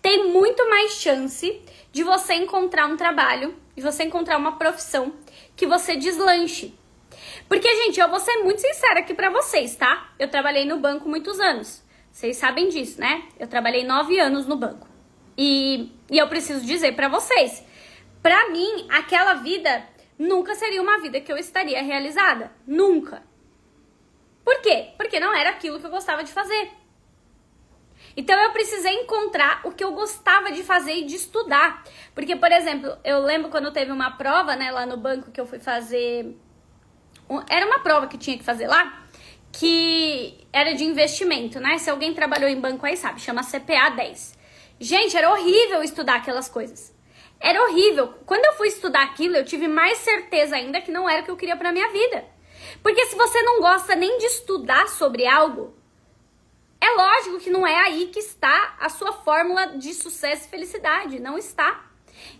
tem 0.00 0.28
muito 0.28 0.68
mais 0.68 0.92
chance 0.92 1.62
de 1.90 2.02
você 2.02 2.34
encontrar 2.34 2.86
um 2.86 2.96
trabalho, 2.96 3.56
de 3.78 3.84
você 3.84 4.02
encontrar 4.04 4.36
uma 4.36 4.58
profissão 4.58 5.14
que 5.56 5.66
você 5.66 5.96
deslanche. 5.96 6.74
Porque, 7.48 7.68
gente, 7.84 8.00
eu 8.00 8.08
vou 8.08 8.18
ser 8.18 8.38
muito 8.38 8.60
sincera 8.60 9.00
aqui 9.00 9.14
pra 9.14 9.30
vocês, 9.30 9.76
tá? 9.76 10.12
Eu 10.18 10.28
trabalhei 10.28 10.64
no 10.64 10.78
banco 10.78 11.08
muitos 11.08 11.38
anos. 11.38 11.82
Vocês 12.10 12.36
sabem 12.36 12.68
disso, 12.68 13.00
né? 13.00 13.28
Eu 13.38 13.46
trabalhei 13.46 13.84
nove 13.84 14.18
anos 14.18 14.46
no 14.46 14.56
banco. 14.56 14.88
E, 15.36 15.92
e 16.10 16.18
eu 16.18 16.28
preciso 16.28 16.66
dizer 16.66 16.96
para 16.96 17.08
vocês, 17.08 17.64
pra 18.20 18.50
mim, 18.50 18.88
aquela 18.90 19.34
vida 19.34 19.86
nunca 20.18 20.56
seria 20.56 20.82
uma 20.82 21.00
vida 21.00 21.20
que 21.20 21.32
eu 21.32 21.36
estaria 21.36 21.80
realizada. 21.80 22.50
Nunca. 22.66 23.22
Por 24.44 24.60
quê? 24.60 24.88
Porque 24.96 25.20
não 25.20 25.32
era 25.32 25.50
aquilo 25.50 25.78
que 25.78 25.86
eu 25.86 25.90
gostava 25.90 26.24
de 26.24 26.32
fazer. 26.32 26.70
Então 28.18 28.36
eu 28.36 28.50
precisei 28.50 28.92
encontrar 28.94 29.60
o 29.62 29.70
que 29.70 29.84
eu 29.84 29.92
gostava 29.92 30.50
de 30.50 30.64
fazer 30.64 30.92
e 30.92 31.04
de 31.04 31.14
estudar. 31.14 31.84
Porque, 32.16 32.34
por 32.34 32.50
exemplo, 32.50 32.98
eu 33.04 33.20
lembro 33.20 33.48
quando 33.48 33.70
teve 33.72 33.92
uma 33.92 34.10
prova, 34.10 34.56
né, 34.56 34.72
lá 34.72 34.84
no 34.84 34.96
banco 34.96 35.30
que 35.30 35.40
eu 35.40 35.46
fui 35.46 35.60
fazer. 35.60 36.36
Era 37.48 37.64
uma 37.64 37.78
prova 37.78 38.08
que 38.08 38.18
tinha 38.18 38.36
que 38.36 38.42
fazer 38.42 38.66
lá, 38.66 39.04
que 39.52 40.48
era 40.52 40.74
de 40.74 40.82
investimento, 40.82 41.60
né? 41.60 41.78
Se 41.78 41.90
alguém 41.90 42.12
trabalhou 42.12 42.50
em 42.50 42.60
banco 42.60 42.84
aí 42.84 42.96
sabe, 42.96 43.20
chama 43.20 43.44
CPA 43.44 43.90
10. 43.90 44.36
Gente, 44.80 45.16
era 45.16 45.30
horrível 45.30 45.80
estudar 45.84 46.16
aquelas 46.16 46.48
coisas. 46.48 46.92
Era 47.38 47.62
horrível. 47.66 48.14
Quando 48.26 48.44
eu 48.46 48.54
fui 48.54 48.66
estudar 48.66 49.04
aquilo, 49.04 49.36
eu 49.36 49.44
tive 49.44 49.68
mais 49.68 49.98
certeza 49.98 50.56
ainda 50.56 50.80
que 50.80 50.90
não 50.90 51.08
era 51.08 51.22
o 51.22 51.24
que 51.24 51.30
eu 51.30 51.36
queria 51.36 51.56
para 51.56 51.70
minha 51.70 51.88
vida. 51.92 52.24
Porque 52.82 53.06
se 53.06 53.14
você 53.14 53.40
não 53.42 53.60
gosta 53.60 53.94
nem 53.94 54.18
de 54.18 54.24
estudar 54.24 54.88
sobre 54.88 55.24
algo, 55.24 55.77
é 56.88 56.94
lógico 56.94 57.38
que 57.38 57.50
não 57.50 57.66
é 57.66 57.76
aí 57.76 58.06
que 58.06 58.18
está 58.18 58.76
a 58.80 58.88
sua 58.88 59.12
fórmula 59.12 59.78
de 59.78 59.92
sucesso 59.92 60.46
e 60.46 60.50
felicidade. 60.50 61.20
Não 61.20 61.36
está. 61.36 61.84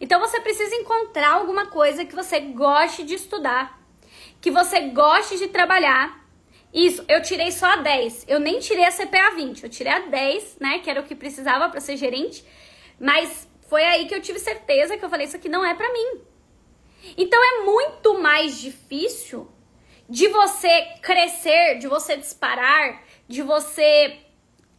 Então 0.00 0.18
você 0.20 0.40
precisa 0.40 0.74
encontrar 0.74 1.32
alguma 1.32 1.66
coisa 1.66 2.04
que 2.04 2.14
você 2.14 2.40
goste 2.40 3.04
de 3.04 3.14
estudar, 3.14 3.78
que 4.40 4.50
você 4.50 4.80
goste 4.88 5.38
de 5.38 5.48
trabalhar. 5.48 6.26
Isso, 6.72 7.04
eu 7.08 7.22
tirei 7.22 7.50
só 7.50 7.66
a 7.66 7.76
10. 7.76 8.26
Eu 8.28 8.40
nem 8.40 8.58
tirei 8.58 8.84
a 8.84 8.92
CPA 8.92 9.34
20. 9.34 9.64
Eu 9.64 9.70
tirei 9.70 9.92
a 9.92 10.00
10, 10.00 10.58
né? 10.60 10.78
Que 10.80 10.90
era 10.90 11.00
o 11.00 11.04
que 11.04 11.14
precisava 11.14 11.68
para 11.68 11.80
ser 11.80 11.96
gerente. 11.96 12.44
Mas 13.00 13.48
foi 13.68 13.84
aí 13.84 14.06
que 14.06 14.14
eu 14.14 14.20
tive 14.20 14.38
certeza 14.38 14.96
que 14.96 15.04
eu 15.04 15.10
falei: 15.10 15.26
Isso 15.26 15.36
aqui 15.36 15.48
não 15.48 15.64
é 15.64 15.74
para 15.74 15.92
mim. 15.92 16.20
Então 17.16 17.42
é 17.42 17.64
muito 17.64 18.18
mais 18.20 18.60
difícil 18.60 19.50
de 20.08 20.28
você 20.28 20.94
crescer, 21.02 21.78
de 21.78 21.86
você 21.86 22.16
disparar, 22.16 23.02
de 23.26 23.42
você 23.42 24.18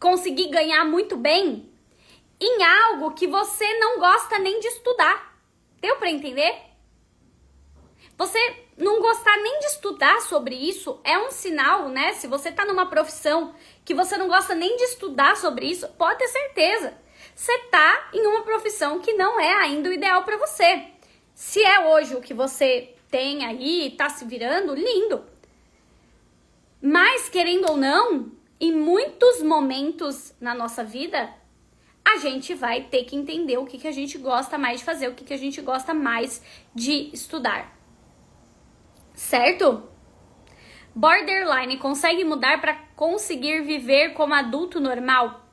conseguir 0.00 0.48
ganhar 0.48 0.84
muito 0.84 1.16
bem 1.16 1.70
em 2.40 2.64
algo 2.64 3.12
que 3.12 3.26
você 3.26 3.78
não 3.78 4.00
gosta 4.00 4.38
nem 4.38 4.58
de 4.58 4.66
estudar. 4.68 5.38
Deu 5.80 5.96
para 5.96 6.10
entender? 6.10 6.70
Você 8.16 8.38
não 8.76 9.00
gostar 9.00 9.36
nem 9.36 9.60
de 9.60 9.66
estudar 9.66 10.20
sobre 10.22 10.54
isso 10.54 11.00
é 11.04 11.18
um 11.18 11.30
sinal, 11.30 11.88
né? 11.88 12.14
Se 12.14 12.26
você 12.26 12.50
tá 12.50 12.64
numa 12.64 12.86
profissão 12.86 13.54
que 13.84 13.94
você 13.94 14.16
não 14.16 14.26
gosta 14.26 14.54
nem 14.54 14.74
de 14.76 14.84
estudar 14.84 15.36
sobre 15.36 15.66
isso, 15.66 15.86
pode 15.98 16.18
ter 16.18 16.28
certeza. 16.28 16.94
Você 17.34 17.56
tá 17.70 18.10
em 18.12 18.26
uma 18.26 18.42
profissão 18.42 19.00
que 19.00 19.12
não 19.14 19.38
é 19.38 19.52
ainda 19.54 19.88
o 19.88 19.92
ideal 19.92 20.24
para 20.24 20.38
você. 20.38 20.86
Se 21.34 21.62
é 21.62 21.88
hoje 21.88 22.14
o 22.14 22.20
que 22.20 22.34
você 22.34 22.94
tem 23.10 23.44
aí, 23.44 23.94
tá 23.96 24.08
se 24.08 24.24
virando, 24.24 24.74
lindo. 24.74 25.24
Mas 26.80 27.28
querendo 27.28 27.70
ou 27.70 27.76
não, 27.76 28.30
em 28.60 28.72
muitos 28.72 29.42
momentos 29.42 30.34
na 30.38 30.54
nossa 30.54 30.84
vida, 30.84 31.32
a 32.04 32.18
gente 32.18 32.54
vai 32.54 32.82
ter 32.82 33.04
que 33.04 33.16
entender 33.16 33.56
o 33.56 33.64
que, 33.64 33.78
que 33.78 33.88
a 33.88 33.92
gente 33.92 34.18
gosta 34.18 34.58
mais 34.58 34.80
de 34.80 34.84
fazer, 34.84 35.08
o 35.08 35.14
que, 35.14 35.24
que 35.24 35.32
a 35.32 35.38
gente 35.38 35.60
gosta 35.62 35.94
mais 35.94 36.42
de 36.74 37.10
estudar. 37.12 37.74
Certo? 39.14 39.88
Borderline 40.94 41.78
consegue 41.78 42.24
mudar 42.24 42.60
para 42.60 42.74
conseguir 42.96 43.62
viver 43.62 44.12
como 44.12 44.34
adulto 44.34 44.80
normal? 44.80 45.46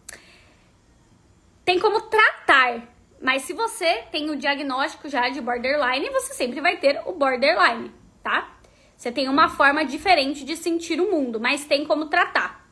Tem 1.63 1.79
como 1.79 2.01
tratar, 2.01 2.95
Mas 3.21 3.43
se 3.43 3.53
você 3.53 4.03
tem 4.11 4.29
o 4.29 4.35
diagnóstico 4.35 5.09
já 5.09 5.27
de 5.29 5.41
borderline, 5.41 6.09
você 6.09 6.33
sempre 6.33 6.61
vai 6.61 6.77
ter 6.77 7.01
o 7.05 7.13
borderline, 7.13 7.91
tá? 8.21 8.57
Você 8.95 9.11
tem 9.11 9.27
uma 9.27 9.49
forma 9.49 9.83
diferente 9.83 10.45
de 10.45 10.55
sentir 10.55 11.01
o 11.01 11.09
mundo, 11.09 11.39
mas 11.39 11.65
tem 11.65 11.85
como 11.85 12.05
tratar. 12.05 12.66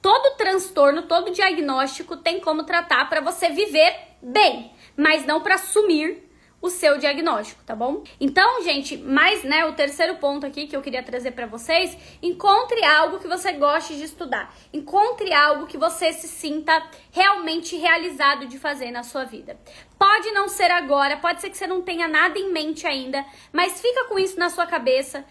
Todo 0.00 0.36
transtorno, 0.36 1.02
todo 1.02 1.32
diagnóstico 1.32 2.16
tem 2.16 2.40
como 2.40 2.64
tratar 2.64 3.08
para 3.08 3.20
você 3.20 3.48
viver 3.50 3.94
bem, 4.22 4.72
mas 4.96 5.26
não 5.26 5.40
para 5.40 5.58
sumir 5.58 6.28
o 6.60 6.70
seu 6.70 6.98
diagnóstico, 6.98 7.62
tá 7.64 7.74
bom? 7.74 8.02
Então, 8.20 8.62
gente, 8.64 8.96
mais, 8.96 9.44
né, 9.44 9.64
o 9.66 9.74
terceiro 9.74 10.16
ponto 10.16 10.44
aqui 10.44 10.66
que 10.66 10.76
eu 10.76 10.82
queria 10.82 11.02
trazer 11.02 11.30
para 11.30 11.46
vocês, 11.46 11.96
encontre 12.20 12.84
algo 12.84 13.20
que 13.20 13.28
você 13.28 13.52
goste 13.52 13.96
de 13.96 14.02
estudar. 14.02 14.52
Encontre 14.72 15.32
algo 15.32 15.66
que 15.66 15.78
você 15.78 16.12
se 16.12 16.26
sinta 16.26 16.82
realmente 17.12 17.76
realizado 17.76 18.46
de 18.46 18.58
fazer 18.58 18.90
na 18.90 19.04
sua 19.04 19.24
vida. 19.24 19.56
Pode 19.96 20.30
não 20.32 20.48
ser 20.48 20.70
agora, 20.70 21.16
pode 21.16 21.40
ser 21.40 21.50
que 21.50 21.56
você 21.56 21.66
não 21.66 21.82
tenha 21.82 22.08
nada 22.08 22.38
em 22.38 22.52
mente 22.52 22.86
ainda, 22.86 23.24
mas 23.52 23.80
fica 23.80 24.06
com 24.06 24.18
isso 24.18 24.38
na 24.38 24.50
sua 24.50 24.66
cabeça. 24.66 25.24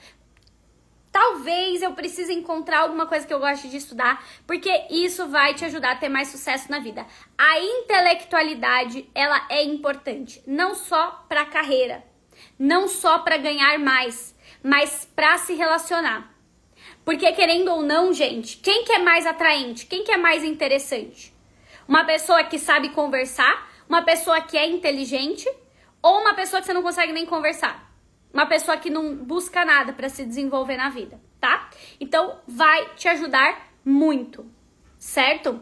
Talvez 1.20 1.82
eu 1.82 1.94
precise 1.94 2.32
encontrar 2.32 2.82
alguma 2.82 3.08
coisa 3.08 3.26
que 3.26 3.34
eu 3.34 3.40
goste 3.40 3.68
de 3.70 3.78
estudar, 3.78 4.24
porque 4.46 4.70
isso 4.92 5.28
vai 5.28 5.56
te 5.56 5.66
ajudar 5.66 5.94
a 5.94 5.96
ter 5.96 6.10
mais 6.10 6.28
sucesso 6.28 6.70
na 6.70 6.78
vida. 6.78 7.08
A 7.36 7.60
intelectualidade, 7.60 9.10
ela 9.16 9.44
é 9.50 9.64
importante, 9.64 10.44
não 10.46 10.76
só 10.76 11.26
para 11.28 11.44
carreira, 11.44 12.04
não 12.60 12.88
só 12.88 13.18
para 13.18 13.36
ganhar 13.38 13.80
mais, 13.80 14.36
mas 14.62 15.10
para 15.16 15.40
se 15.40 15.56
relacionar. 15.56 16.32
Porque 17.04 17.32
querendo 17.32 17.72
ou 17.72 17.82
não, 17.82 18.14
gente, 18.14 18.58
quem 18.58 18.84
que 18.84 18.92
é 18.92 19.00
mais 19.00 19.26
atraente? 19.26 19.88
Quem 19.88 20.04
que 20.04 20.12
é 20.12 20.18
mais 20.18 20.44
interessante? 20.44 21.34
Uma 21.88 22.06
pessoa 22.06 22.44
que 22.44 22.60
sabe 22.60 22.90
conversar, 22.90 23.68
uma 23.90 24.04
pessoa 24.04 24.40
que 24.42 24.56
é 24.56 24.68
inteligente 24.68 25.50
ou 26.00 26.22
uma 26.22 26.36
pessoa 26.36 26.62
que 26.62 26.68
você 26.68 26.74
não 26.74 26.84
consegue 26.84 27.12
nem 27.12 27.26
conversar? 27.26 27.87
Uma 28.38 28.46
pessoa 28.46 28.78
que 28.78 28.92
não 28.92 29.16
busca 29.16 29.66
nada 29.66 29.94
para 29.94 30.10
se 30.10 30.24
desenvolver 30.24 30.78
na 30.78 30.90
vida, 30.90 31.20
tá? 31.42 31.72
Então 32.00 32.40
vai 32.48 32.94
te 32.94 33.08
ajudar 33.08 33.72
muito, 33.84 34.46
certo? 35.00 35.60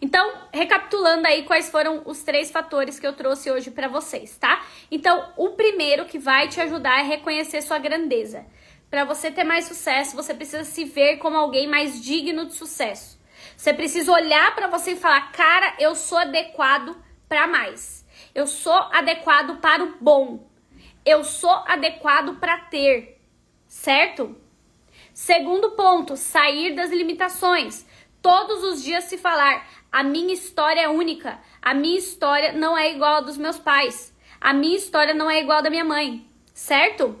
Então, 0.00 0.46
recapitulando 0.52 1.26
aí 1.26 1.42
quais 1.42 1.68
foram 1.68 2.02
os 2.06 2.22
três 2.22 2.48
fatores 2.52 3.00
que 3.00 3.06
eu 3.06 3.12
trouxe 3.12 3.50
hoje 3.50 3.72
para 3.72 3.88
vocês, 3.88 4.36
tá? 4.36 4.64
Então, 4.88 5.32
o 5.36 5.50
primeiro 5.50 6.04
que 6.04 6.16
vai 6.16 6.46
te 6.46 6.60
ajudar 6.60 7.00
é 7.00 7.02
reconhecer 7.02 7.60
sua 7.60 7.78
grandeza. 7.78 8.46
Para 8.88 9.04
você 9.04 9.28
ter 9.28 9.42
mais 9.42 9.64
sucesso, 9.64 10.14
você 10.14 10.32
precisa 10.32 10.62
se 10.62 10.84
ver 10.84 11.16
como 11.16 11.36
alguém 11.36 11.66
mais 11.66 12.00
digno 12.00 12.46
de 12.46 12.54
sucesso. 12.54 13.20
Você 13.56 13.74
precisa 13.74 14.12
olhar 14.12 14.54
para 14.54 14.68
você 14.68 14.92
e 14.92 14.96
falar: 14.96 15.32
"Cara, 15.32 15.74
eu 15.80 15.96
sou 15.96 16.18
adequado 16.18 16.96
para 17.28 17.48
mais. 17.48 18.06
Eu 18.32 18.46
sou 18.46 18.78
adequado 18.92 19.58
para 19.60 19.82
o 19.82 19.96
bom 20.00 20.53
eu 21.04 21.22
sou 21.22 21.62
adequado 21.66 22.38
para 22.38 22.58
ter, 22.58 23.20
certo? 23.66 24.36
Segundo 25.12 25.72
ponto, 25.72 26.16
sair 26.16 26.74
das 26.74 26.90
limitações. 26.90 27.86
Todos 28.22 28.64
os 28.64 28.82
dias 28.82 29.04
se 29.04 29.18
falar: 29.18 29.68
a 29.92 30.02
minha 30.02 30.32
história 30.32 30.80
é 30.80 30.88
única, 30.88 31.38
a 31.60 31.74
minha 31.74 31.98
história 31.98 32.52
não 32.52 32.76
é 32.76 32.90
igual 32.90 33.16
a 33.16 33.20
dos 33.20 33.36
meus 33.36 33.58
pais, 33.58 34.14
a 34.40 34.52
minha 34.52 34.76
história 34.76 35.14
não 35.14 35.30
é 35.30 35.40
igual 35.40 35.58
a 35.58 35.62
da 35.62 35.70
minha 35.70 35.84
mãe, 35.84 36.26
certo? 36.52 37.18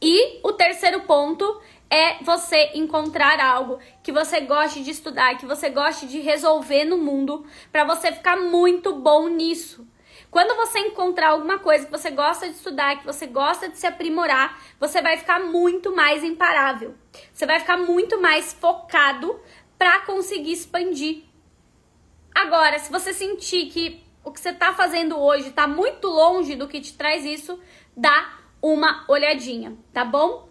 E 0.00 0.40
o 0.44 0.52
terceiro 0.52 1.00
ponto 1.00 1.60
é 1.90 2.22
você 2.22 2.70
encontrar 2.74 3.40
algo 3.40 3.80
que 4.02 4.12
você 4.12 4.40
goste 4.40 4.82
de 4.82 4.90
estudar, 4.92 5.36
que 5.36 5.46
você 5.46 5.70
goste 5.70 6.06
de 6.06 6.20
resolver 6.20 6.84
no 6.84 6.98
mundo, 6.98 7.44
para 7.72 7.84
você 7.84 8.12
ficar 8.12 8.36
muito 8.36 8.94
bom 8.94 9.28
nisso. 9.28 9.86
Quando 10.30 10.56
você 10.56 10.78
encontrar 10.80 11.30
alguma 11.30 11.58
coisa 11.58 11.86
que 11.86 11.90
você 11.90 12.10
gosta 12.10 12.48
de 12.48 12.54
estudar, 12.54 12.98
que 12.98 13.06
você 13.06 13.26
gosta 13.26 13.68
de 13.68 13.78
se 13.78 13.86
aprimorar, 13.86 14.60
você 14.78 15.00
vai 15.00 15.16
ficar 15.16 15.40
muito 15.40 15.94
mais 15.94 16.22
imparável. 16.22 16.94
Você 17.32 17.46
vai 17.46 17.58
ficar 17.60 17.78
muito 17.78 18.20
mais 18.20 18.52
focado 18.52 19.40
para 19.78 20.00
conseguir 20.00 20.52
expandir. 20.52 21.24
Agora, 22.34 22.78
se 22.78 22.90
você 22.90 23.12
sentir 23.14 23.66
que 23.66 24.04
o 24.22 24.30
que 24.30 24.40
você 24.40 24.50
está 24.50 24.74
fazendo 24.74 25.18
hoje 25.18 25.48
está 25.48 25.66
muito 25.66 26.06
longe 26.06 26.54
do 26.54 26.68
que 26.68 26.80
te 26.80 26.92
traz 26.92 27.24
isso, 27.24 27.58
dá 27.96 28.38
uma 28.60 29.04
olhadinha, 29.08 29.76
tá 29.92 30.04
bom? 30.04 30.48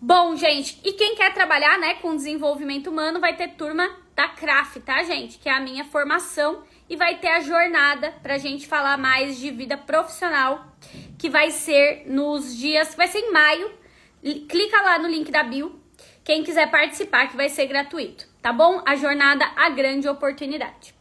Bom, 0.00 0.36
gente, 0.36 0.80
e 0.84 0.92
quem 0.92 1.14
quer 1.14 1.32
trabalhar, 1.32 1.78
né, 1.78 1.94
com 1.94 2.14
desenvolvimento 2.14 2.90
humano 2.90 3.18
vai 3.18 3.34
ter 3.36 3.48
turma 3.56 3.88
da 4.14 4.28
CRAF, 4.28 4.78
tá, 4.80 5.02
gente? 5.02 5.38
Que 5.38 5.48
é 5.48 5.52
a 5.52 5.60
minha 5.60 5.84
formação 5.84 6.62
e 6.88 6.96
vai 6.96 7.16
ter 7.18 7.28
a 7.28 7.40
jornada 7.40 8.12
pra 8.22 8.38
gente 8.38 8.66
falar 8.66 8.96
mais 8.96 9.38
de 9.38 9.50
vida 9.50 9.76
profissional, 9.76 10.66
que 11.18 11.28
vai 11.28 11.50
ser 11.50 12.04
nos 12.06 12.56
dias, 12.56 12.94
vai 12.94 13.08
ser 13.08 13.18
em 13.18 13.32
maio. 13.32 13.70
Clica 14.48 14.80
lá 14.80 14.98
no 14.98 15.08
link 15.08 15.30
da 15.30 15.42
bio, 15.42 15.78
quem 16.22 16.42
quiser 16.42 16.70
participar, 16.70 17.28
que 17.28 17.36
vai 17.36 17.50
ser 17.50 17.66
gratuito, 17.66 18.26
tá 18.40 18.52
bom? 18.52 18.82
A 18.86 18.96
jornada 18.96 19.44
A 19.56 19.68
Grande 19.68 20.08
Oportunidade. 20.08 20.93